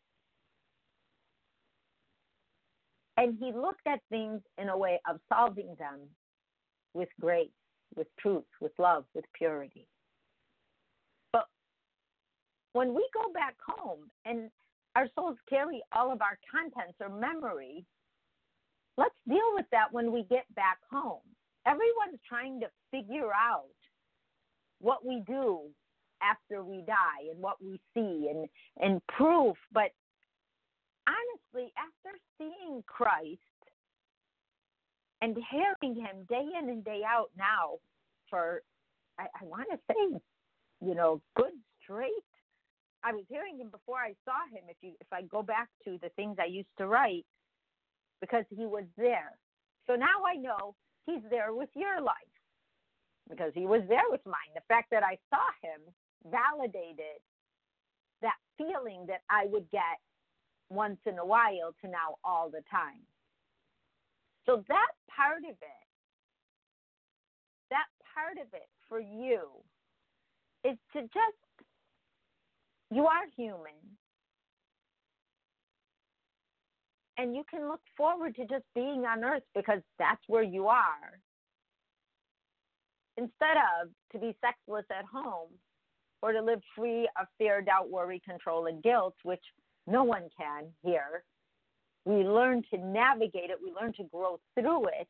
And 3.18 3.38
he 3.40 3.52
looked 3.52 3.86
at 3.86 4.00
things 4.10 4.42
in 4.58 4.70
a 4.70 4.78
way 4.78 5.00
of 5.10 5.20
solving 5.30 5.76
them 5.78 6.00
with 6.94 7.10
grace 7.20 7.50
with 7.96 8.08
truth, 8.20 8.46
with 8.62 8.72
love, 8.78 9.06
with 9.14 9.26
purity. 9.34 9.88
But 11.34 11.46
when 12.74 12.94
we 12.94 13.08
go 13.14 13.32
back 13.34 13.56
home 13.66 14.10
and 14.26 14.50
our 14.96 15.08
souls 15.16 15.38
carry 15.50 15.82
all 15.94 16.12
of 16.12 16.22
our 16.22 16.38
contents 16.50 16.98
or 17.00 17.10
memory, 17.10 17.86
let's 18.98 19.16
deal 19.28 19.54
with 19.54 19.66
that 19.72 19.92
when 19.92 20.12
we 20.12 20.24
get 20.24 20.46
back 20.56 20.78
home. 20.92 21.22
Everyone's 21.66 22.20
trying 22.28 22.60
to 22.62 22.68
figure 22.92 23.32
out 23.34 23.66
what 24.80 25.06
we 25.06 25.22
do 25.28 25.62
after 26.22 26.64
we 26.64 26.82
die 26.82 27.30
and 27.32 27.40
what 27.40 27.62
we 27.62 27.80
see 27.94 28.30
and, 28.30 28.48
and 28.80 29.02
proof. 29.08 29.56
But 29.72 29.92
honestly, 31.08 31.72
after 31.78 32.18
seeing 32.38 32.84
Christ 32.88 33.40
and 35.22 35.38
hearing 35.52 35.96
him 35.96 36.26
day 36.30 36.48
in 36.62 36.70
and 36.70 36.84
day 36.84 37.02
out 37.08 37.30
now 37.38 37.78
for 38.30 38.62
I, 39.18 39.24
I 39.24 39.46
want 39.46 39.68
to 39.72 39.78
say, 39.88 40.20
you 40.82 40.96
know, 40.96 41.22
good 41.36 41.52
straight. 41.84 42.10
I 43.04 43.14
was 43.14 43.26
hearing 43.30 43.58
him 43.58 43.70
before 43.70 43.98
I 44.00 44.14
saw 44.26 44.48
him. 44.52 44.64
If 44.70 44.78
you 44.82 44.94
if 45.00 45.08
I 45.12 45.24
go 45.24 45.42
back 45.44 45.70
to 45.86 45.98
the 46.02 46.10
things 46.16 46.38
I 46.40 46.46
used 46.46 46.70
to 46.78 46.88
write, 46.88 47.26
because 48.22 48.46
he 48.50 48.66
was 48.66 48.86
there. 48.98 49.38
So 49.88 49.96
now 49.96 50.24
I 50.28 50.36
know 50.36 50.76
he's 51.06 51.24
there 51.30 51.54
with 51.54 51.70
your 51.76 52.02
life 52.02 52.16
because 53.30 53.52
he 53.56 53.66
was 53.66 53.82
there 53.88 54.10
with 54.10 54.22
mine. 54.26 54.54
The 54.56 54.62
fact 54.68 54.90
that 54.92 55.04
I 55.04 55.18
saw 55.30 55.46
him 55.62 55.82
validated 56.26 57.22
that 58.22 58.36
feeling 58.58 59.06
that 59.08 59.22
I 59.30 59.46
would 59.46 59.70
get 59.72 60.00
once 60.70 61.00
in 61.06 61.18
a 61.18 61.26
while 61.26 61.74
to 61.82 61.88
now 61.88 62.16
all 62.24 62.50
the 62.50 62.64
time. 62.70 63.02
So 64.46 64.64
that 64.68 64.92
part 65.16 65.44
of 65.44 65.52
it, 65.52 65.86
that 67.70 67.86
part 68.14 68.38
of 68.38 68.54
it 68.54 68.68
for 68.88 69.00
you 69.00 69.50
is 70.66 70.78
to 70.94 71.02
just, 71.02 71.42
you 72.92 73.06
are 73.08 73.26
human. 73.36 73.74
And 77.18 77.36
you 77.36 77.44
can 77.50 77.68
look 77.68 77.82
forward 77.98 78.36
to 78.36 78.46
just 78.46 78.64
being 78.74 79.06
on 79.06 79.24
earth 79.24 79.44
because 79.54 79.82
that's 79.98 80.22
where 80.28 80.44
you 80.44 80.68
are. 80.68 81.20
Instead 83.18 83.58
of 83.58 83.90
to 84.14 84.20
be 84.20 84.36
sexless 84.40 84.86
at 84.90 85.04
home 85.06 85.50
or 86.22 86.32
to 86.32 86.42
live 86.42 86.62
free 86.76 87.10
of 87.20 87.28
fear, 87.38 87.62
doubt, 87.62 87.90
worry, 87.90 88.22
control, 88.26 88.68
and 88.68 88.82
guilt, 88.82 89.16
which 89.24 89.44
no 89.86 90.04
one 90.04 90.30
can 90.38 90.68
here. 90.82 91.24
We 92.06 92.24
learn 92.24 92.64
to 92.74 92.78
navigate 92.78 93.50
it, 93.50 93.58
we 93.62 93.74
learn 93.80 93.94
to 93.98 94.04
grow 94.06 94.40
through 94.58 94.88
it. 94.88 95.10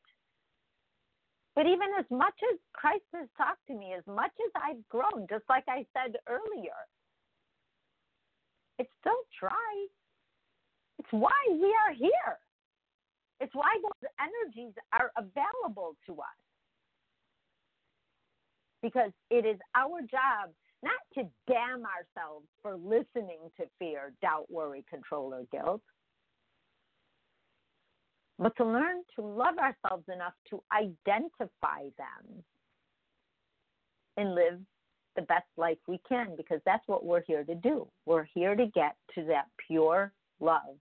But 1.55 1.67
even 1.67 1.89
as 1.99 2.05
much 2.09 2.35
as 2.51 2.57
Christ 2.73 3.03
has 3.13 3.27
talked 3.37 3.65
to 3.67 3.75
me, 3.75 3.93
as 3.95 4.03
much 4.07 4.31
as 4.45 4.51
I've 4.55 4.87
grown, 4.89 5.27
just 5.29 5.43
like 5.47 5.65
I 5.67 5.85
said 5.93 6.15
earlier, 6.27 6.73
it's 8.79 8.89
still 9.01 9.21
dry. 9.39 9.85
It's 10.97 11.11
why 11.11 11.31
we 11.51 11.75
are 11.85 11.93
here. 11.93 12.39
It's 13.41 13.53
why 13.53 13.77
those 13.81 14.09
energies 14.19 14.73
are 14.93 15.11
available 15.17 15.95
to 16.07 16.13
us. 16.13 16.39
Because 18.81 19.11
it 19.29 19.45
is 19.45 19.57
our 19.75 19.99
job 20.01 20.51
not 20.81 20.93
to 21.15 21.23
damn 21.47 21.83
ourselves 21.85 22.47
for 22.61 22.75
listening 22.75 23.39
to 23.57 23.65
fear, 23.77 24.13
doubt, 24.21 24.49
worry, 24.49 24.85
control, 24.89 25.33
or 25.33 25.43
guilt, 25.51 25.81
but 28.37 28.55
to 28.55 28.65
learn 28.65 29.03
to 29.17 29.21
love 29.21 29.55
ourselves 29.57 30.05
enough 30.13 30.33
to 30.49 30.61
identify 30.71 31.83
them 31.97 32.43
and 34.15 34.33
live 34.33 34.59
the 35.15 35.21
best 35.23 35.47
life 35.57 35.77
we 35.87 35.99
can 36.07 36.35
because 36.37 36.61
that's 36.65 36.87
what 36.87 37.05
we're 37.05 37.23
here 37.25 37.43
to 37.43 37.55
do. 37.55 37.87
We're 38.05 38.27
here 38.33 38.55
to 38.55 38.65
get 38.67 38.95
to 39.15 39.23
that 39.25 39.45
pure 39.67 40.13
love 40.39 40.77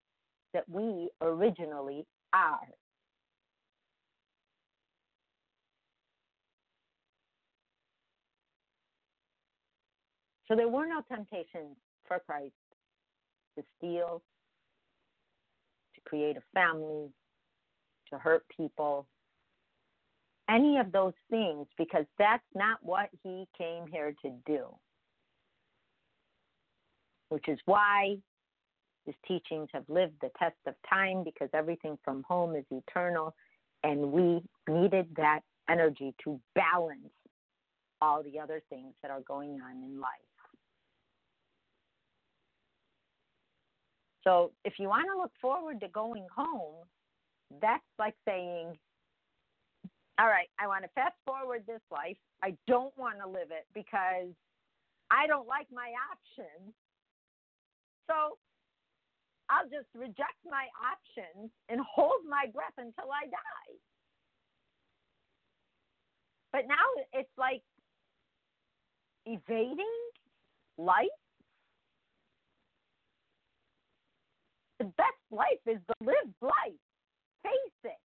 that 0.55 0.69
we 0.69 1.09
originally 1.21 2.07
are. 2.33 2.69
So 10.49 10.57
there 10.57 10.69
were 10.69 10.87
no 10.87 11.03
temptations 11.09 11.77
for 12.07 12.21
Christ 12.27 12.55
to 13.57 13.65
steal, 13.77 14.23
to 15.95 16.01
create 16.09 16.39
a 16.39 16.43
family, 16.55 17.11
to 18.11 18.19
hurt 18.19 18.45
people, 18.57 19.07
any 20.49 20.79
of 20.79 20.93
those 20.93 21.15
things, 21.31 21.67
because 21.77 22.05
that's 22.19 22.45
not 22.55 22.79
what 22.83 23.09
he 23.23 23.47
came 23.57 23.87
here 23.87 24.15
to 24.25 24.31
do. 24.47 24.67
Which 27.29 27.49
is 27.49 27.59
why 27.67 28.17
his 29.05 29.15
teachings 29.27 29.69
have 29.73 29.85
lived 29.89 30.15
the 30.21 30.31
test 30.39 30.57
of 30.67 30.75
time, 30.89 31.25
because 31.25 31.49
everything 31.53 31.99
from 32.05 32.23
home 32.29 32.57
is 32.57 32.65
eternal, 32.71 33.35
and 33.85 34.13
we 34.13 34.43
needed 34.69 35.07
that 35.17 35.41
energy 35.69 36.15
to 36.25 36.41
balance 36.55 37.13
all 38.01 38.23
the 38.23 38.39
other 38.39 38.63
things 38.71 38.95
that 39.03 39.11
are 39.11 39.21
going 39.21 39.61
on 39.61 39.83
in 39.83 40.01
life. 40.01 40.11
So 44.25 44.53
if 44.65 44.75
you 44.79 44.89
want 44.89 45.07
to 45.13 45.19
look 45.19 45.33
forward 45.41 45.81
to 45.81 45.89
going 45.89 46.27
home, 46.35 46.85
that's 47.63 47.83
like 47.99 48.15
saying, 48.27 48.79
all 50.19 50.27
right, 50.27 50.49
I 50.59 50.67
want 50.67 50.83
to 50.83 50.91
fast 50.95 51.15
forward 51.25 51.63
this 51.67 51.81
life. 51.91 52.17
I 52.43 52.57
don't 52.67 52.97
want 52.99 53.19
to 53.23 53.29
live 53.29 53.51
it 53.51 53.67
because 53.73 54.35
I 55.11 55.27
don't 55.27 55.47
like 55.47 55.67
my 55.73 55.95
options. 56.11 56.75
So 58.11 58.37
I'll 59.49 59.69
just 59.71 59.89
reject 59.95 60.43
my 60.45 60.67
options 60.83 61.51
and 61.69 61.81
hold 61.81 62.27
my 62.29 62.47
breath 62.53 62.75
until 62.77 63.11
I 63.13 63.27
die. 63.31 63.73
But 66.53 66.63
now 66.67 66.87
it's 67.13 67.31
like 67.39 67.63
evading 69.25 69.99
life. 70.79 71.07
The 74.79 74.85
best 74.85 75.23
life 75.31 75.63
is 75.67 75.79
the 75.87 76.07
lived 76.07 76.35
life. 76.41 76.83
Face 77.43 77.85
it. 77.85 78.01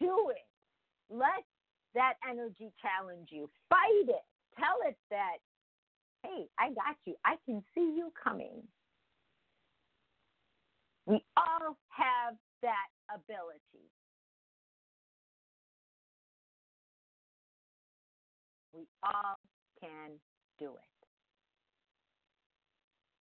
Do 0.00 0.30
it. 0.30 0.53
Let 1.10 1.44
that 1.94 2.14
energy 2.28 2.72
challenge 2.80 3.28
you. 3.30 3.48
Fight 3.68 4.08
it. 4.08 4.24
Tell 4.58 4.88
it 4.88 4.96
that, 5.10 5.38
hey, 6.22 6.46
I 6.58 6.68
got 6.68 6.96
you. 7.04 7.14
I 7.24 7.36
can 7.44 7.62
see 7.74 7.94
you 7.96 8.12
coming. 8.22 8.62
We 11.06 11.22
all 11.36 11.76
have 11.90 12.34
that 12.62 12.88
ability. 13.14 13.90
We 18.72 18.86
all 19.02 19.36
can 19.80 20.12
do 20.58 20.66
it. 20.66 20.94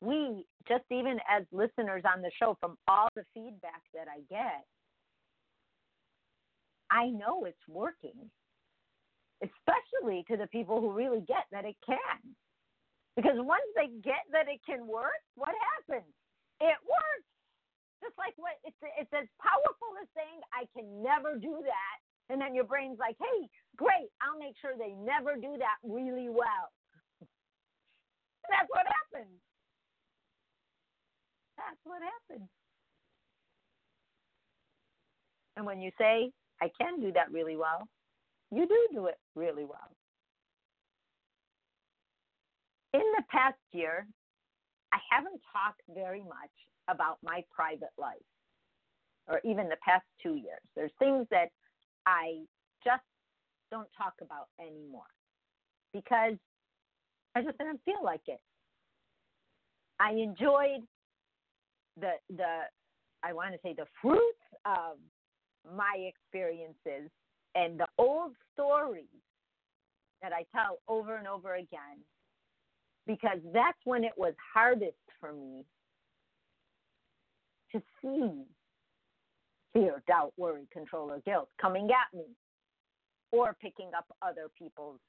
We, 0.02 0.46
just 0.68 0.84
even 0.92 1.20
as 1.30 1.44
listeners 1.52 2.04
on 2.06 2.22
the 2.22 2.32
show, 2.40 2.58
from 2.60 2.78
all 2.88 3.08
the 3.16 3.24
feedback 3.34 3.82
that 3.94 4.08
I 4.08 4.20
get, 4.30 4.66
I 6.94 7.10
know 7.10 7.46
it's 7.46 7.66
working, 7.68 8.30
especially 9.42 10.24
to 10.30 10.38
the 10.38 10.46
people 10.48 10.80
who 10.80 10.94
really 10.94 11.22
get 11.26 11.50
that 11.52 11.66
it 11.66 11.76
can. 11.86 12.22
Because 13.18 13.38
once 13.42 13.66
they 13.76 13.90
get 14.06 14.22
that 14.32 14.46
it 14.48 14.62
can 14.66 14.86
work, 14.86 15.18
what 15.34 15.54
happens? 15.74 16.14
It 16.62 16.78
works. 16.86 17.30
Just 18.04 18.18
like 18.18 18.34
what 18.38 18.54
it's 18.64 18.78
it's 19.00 19.14
as 19.16 19.26
powerful 19.42 19.98
as 20.02 20.08
saying 20.14 20.38
I 20.54 20.70
can 20.78 21.02
never 21.02 21.40
do 21.40 21.64
that, 21.64 21.98
and 22.30 22.40
then 22.42 22.54
your 22.54 22.66
brain's 22.66 23.00
like, 23.00 23.16
hey, 23.18 23.50
great, 23.78 24.12
I'll 24.22 24.38
make 24.38 24.56
sure 24.62 24.74
they 24.78 24.94
never 24.94 25.36
do 25.40 25.58
that 25.58 25.80
really 25.82 26.30
well. 26.30 26.68
That's 28.50 28.70
what 28.70 28.86
happens. 28.86 29.40
That's 31.58 31.80
what 31.86 32.02
happens. 32.04 32.50
And 35.56 35.66
when 35.66 35.80
you 35.80 35.92
say, 35.98 36.32
I 36.64 36.72
can 36.82 37.02
do 37.02 37.12
that 37.12 37.30
really 37.30 37.58
well, 37.58 37.90
you 38.50 38.66
do 38.66 38.88
do 38.94 39.08
it 39.08 39.20
really 39.36 39.66
well. 39.66 39.92
In 42.94 43.04
the 43.18 43.24
past 43.30 43.58
year, 43.74 44.08
I 44.94 44.98
haven't 45.12 45.42
talked 45.52 45.82
very 45.94 46.22
much 46.22 46.54
about 46.88 47.18
my 47.22 47.44
private 47.54 47.92
life, 47.98 48.16
or 49.28 49.42
even 49.44 49.68
the 49.68 49.78
past 49.84 50.06
two 50.22 50.36
years. 50.36 50.62
There's 50.74 50.92
things 51.00 51.28
that 51.32 51.50
I 52.06 52.44
just 52.86 53.04
don't 53.70 53.90
talk 53.98 54.14
about 54.22 54.48
anymore 54.58 55.12
because 55.94 56.36
I 57.36 57.42
just 57.42 57.58
didn't 57.58 57.82
feel 57.84 58.04
like 58.04 58.22
it. 58.28 58.40
I 60.00 60.12
enjoyed 60.12 60.88
the 62.00 62.14
the 62.30 62.62
I 63.22 63.34
want 63.34 63.54
to 63.54 63.60
say 63.62 63.74
the 63.74 63.88
fruits 64.02 64.46
of 64.66 64.98
my 65.76 65.96
experiences 65.98 67.10
and 67.56 67.80
the 67.80 67.88
old 67.98 68.34
stories 68.54 69.06
that 70.22 70.32
I 70.34 70.46
tell 70.56 70.80
over 70.88 71.18
and 71.18 71.28
over 71.28 71.56
again 71.56 72.00
because 73.06 73.40
that's 73.54 73.78
when 73.84 74.04
it 74.04 74.14
was 74.18 74.34
hardest 74.54 74.96
for 75.20 75.34
me 75.34 75.66
to 77.72 77.82
see 78.02 78.44
fear, 79.74 80.04
doubt, 80.08 80.34
worry, 80.38 80.68
control, 80.72 81.12
or 81.12 81.20
guilt 81.26 81.50
coming 81.60 81.90
at 81.90 82.18
me 82.18 82.26
or 83.32 83.56
picking 83.62 83.92
up 83.98 84.06
other 84.22 84.48
people's 84.58 85.00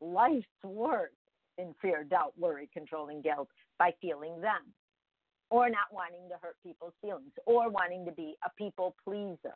life's 0.00 0.46
work 0.62 1.12
in 1.58 1.74
fear, 1.80 2.04
doubt, 2.04 2.34
worry, 2.38 2.68
control, 2.72 3.08
and 3.08 3.24
guilt 3.24 3.48
by 3.78 3.92
feeling 4.00 4.40
them 4.40 4.60
or 5.50 5.70
not 5.70 5.92
wanting 5.92 6.28
to 6.28 6.36
hurt 6.40 6.56
people's 6.62 6.94
feelings 7.00 7.32
or 7.46 7.70
wanting 7.70 8.04
to 8.04 8.12
be 8.12 8.34
a 8.44 8.50
people 8.56 8.94
pleaser. 9.04 9.54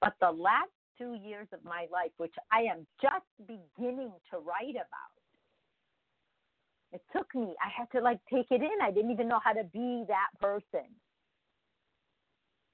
But 0.00 0.14
the 0.20 0.30
last 0.30 0.70
two 0.98 1.14
years 1.14 1.48
of 1.52 1.64
my 1.64 1.86
life, 1.90 2.12
which 2.18 2.34
I 2.52 2.60
am 2.62 2.86
just 3.00 3.24
beginning 3.46 4.12
to 4.30 4.38
write 4.38 4.76
about, 4.76 5.14
it 6.92 7.02
took 7.12 7.34
me, 7.34 7.54
I 7.60 7.70
had 7.76 7.90
to 7.98 8.04
like 8.04 8.20
take 8.32 8.46
it 8.50 8.60
in. 8.60 8.82
I 8.82 8.90
didn't 8.90 9.10
even 9.10 9.28
know 9.28 9.40
how 9.42 9.52
to 9.52 9.64
be 9.64 10.04
that 10.08 10.28
person. 10.40 10.86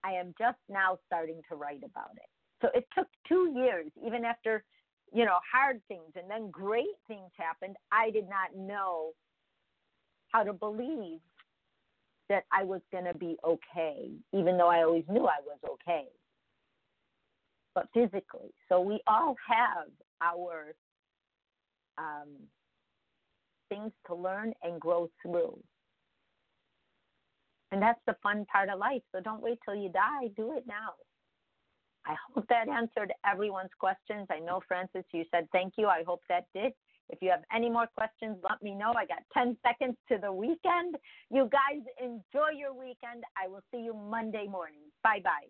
I 0.04 0.12
am 0.12 0.34
just 0.38 0.58
now 0.68 0.98
starting 1.06 1.40
to 1.48 1.56
write 1.56 1.84
about 1.84 2.16
it. 2.16 2.28
So 2.60 2.68
it 2.74 2.86
took 2.96 3.06
two 3.28 3.52
years, 3.54 3.90
even 4.04 4.24
after, 4.24 4.64
you 5.12 5.24
know, 5.24 5.38
hard 5.50 5.80
things 5.88 6.12
and 6.16 6.28
then 6.28 6.50
great 6.50 6.98
things 7.06 7.30
happened. 7.36 7.76
I 7.92 8.10
did 8.10 8.28
not 8.28 8.54
know 8.56 9.12
how 10.32 10.42
to 10.42 10.52
believe 10.52 11.20
that 12.28 12.44
I 12.52 12.64
was 12.64 12.80
going 12.92 13.04
to 13.04 13.14
be 13.14 13.36
okay, 13.44 14.10
even 14.32 14.56
though 14.56 14.68
I 14.68 14.82
always 14.82 15.04
knew 15.08 15.26
I 15.26 15.40
was 15.44 15.58
okay. 15.68 16.04
But 17.74 17.88
physically. 17.92 18.52
So 18.68 18.80
we 18.80 19.00
all 19.06 19.36
have 19.48 19.88
our 20.20 20.74
um, 21.98 22.28
things 23.68 23.92
to 24.06 24.14
learn 24.14 24.52
and 24.62 24.80
grow 24.80 25.10
through. 25.22 25.58
And 27.72 27.80
that's 27.80 28.00
the 28.06 28.16
fun 28.22 28.46
part 28.52 28.68
of 28.68 28.78
life. 28.78 29.02
So 29.12 29.20
don't 29.20 29.42
wait 29.42 29.58
till 29.64 29.76
you 29.76 29.88
die. 29.90 30.28
Do 30.36 30.56
it 30.56 30.64
now. 30.66 30.94
I 32.06 32.14
hope 32.34 32.46
that 32.48 32.68
answered 32.68 33.12
everyone's 33.30 33.70
questions. 33.78 34.26
I 34.30 34.40
know, 34.40 34.60
Francis, 34.66 35.04
you 35.12 35.24
said 35.30 35.48
thank 35.52 35.74
you. 35.76 35.86
I 35.86 36.02
hope 36.06 36.22
that 36.28 36.46
did. 36.54 36.72
If 37.10 37.18
you 37.20 37.30
have 37.30 37.42
any 37.54 37.68
more 37.68 37.86
questions, 37.96 38.38
let 38.48 38.62
me 38.62 38.74
know. 38.74 38.92
I 38.96 39.04
got 39.06 39.22
10 39.34 39.56
seconds 39.66 39.96
to 40.08 40.18
the 40.18 40.32
weekend. 40.32 40.96
You 41.30 41.50
guys 41.50 41.82
enjoy 42.00 42.50
your 42.56 42.72
weekend. 42.72 43.24
I 43.42 43.48
will 43.48 43.62
see 43.72 43.78
you 43.78 43.94
Monday 43.94 44.46
morning. 44.48 44.82
Bye 45.02 45.20
bye. 45.22 45.48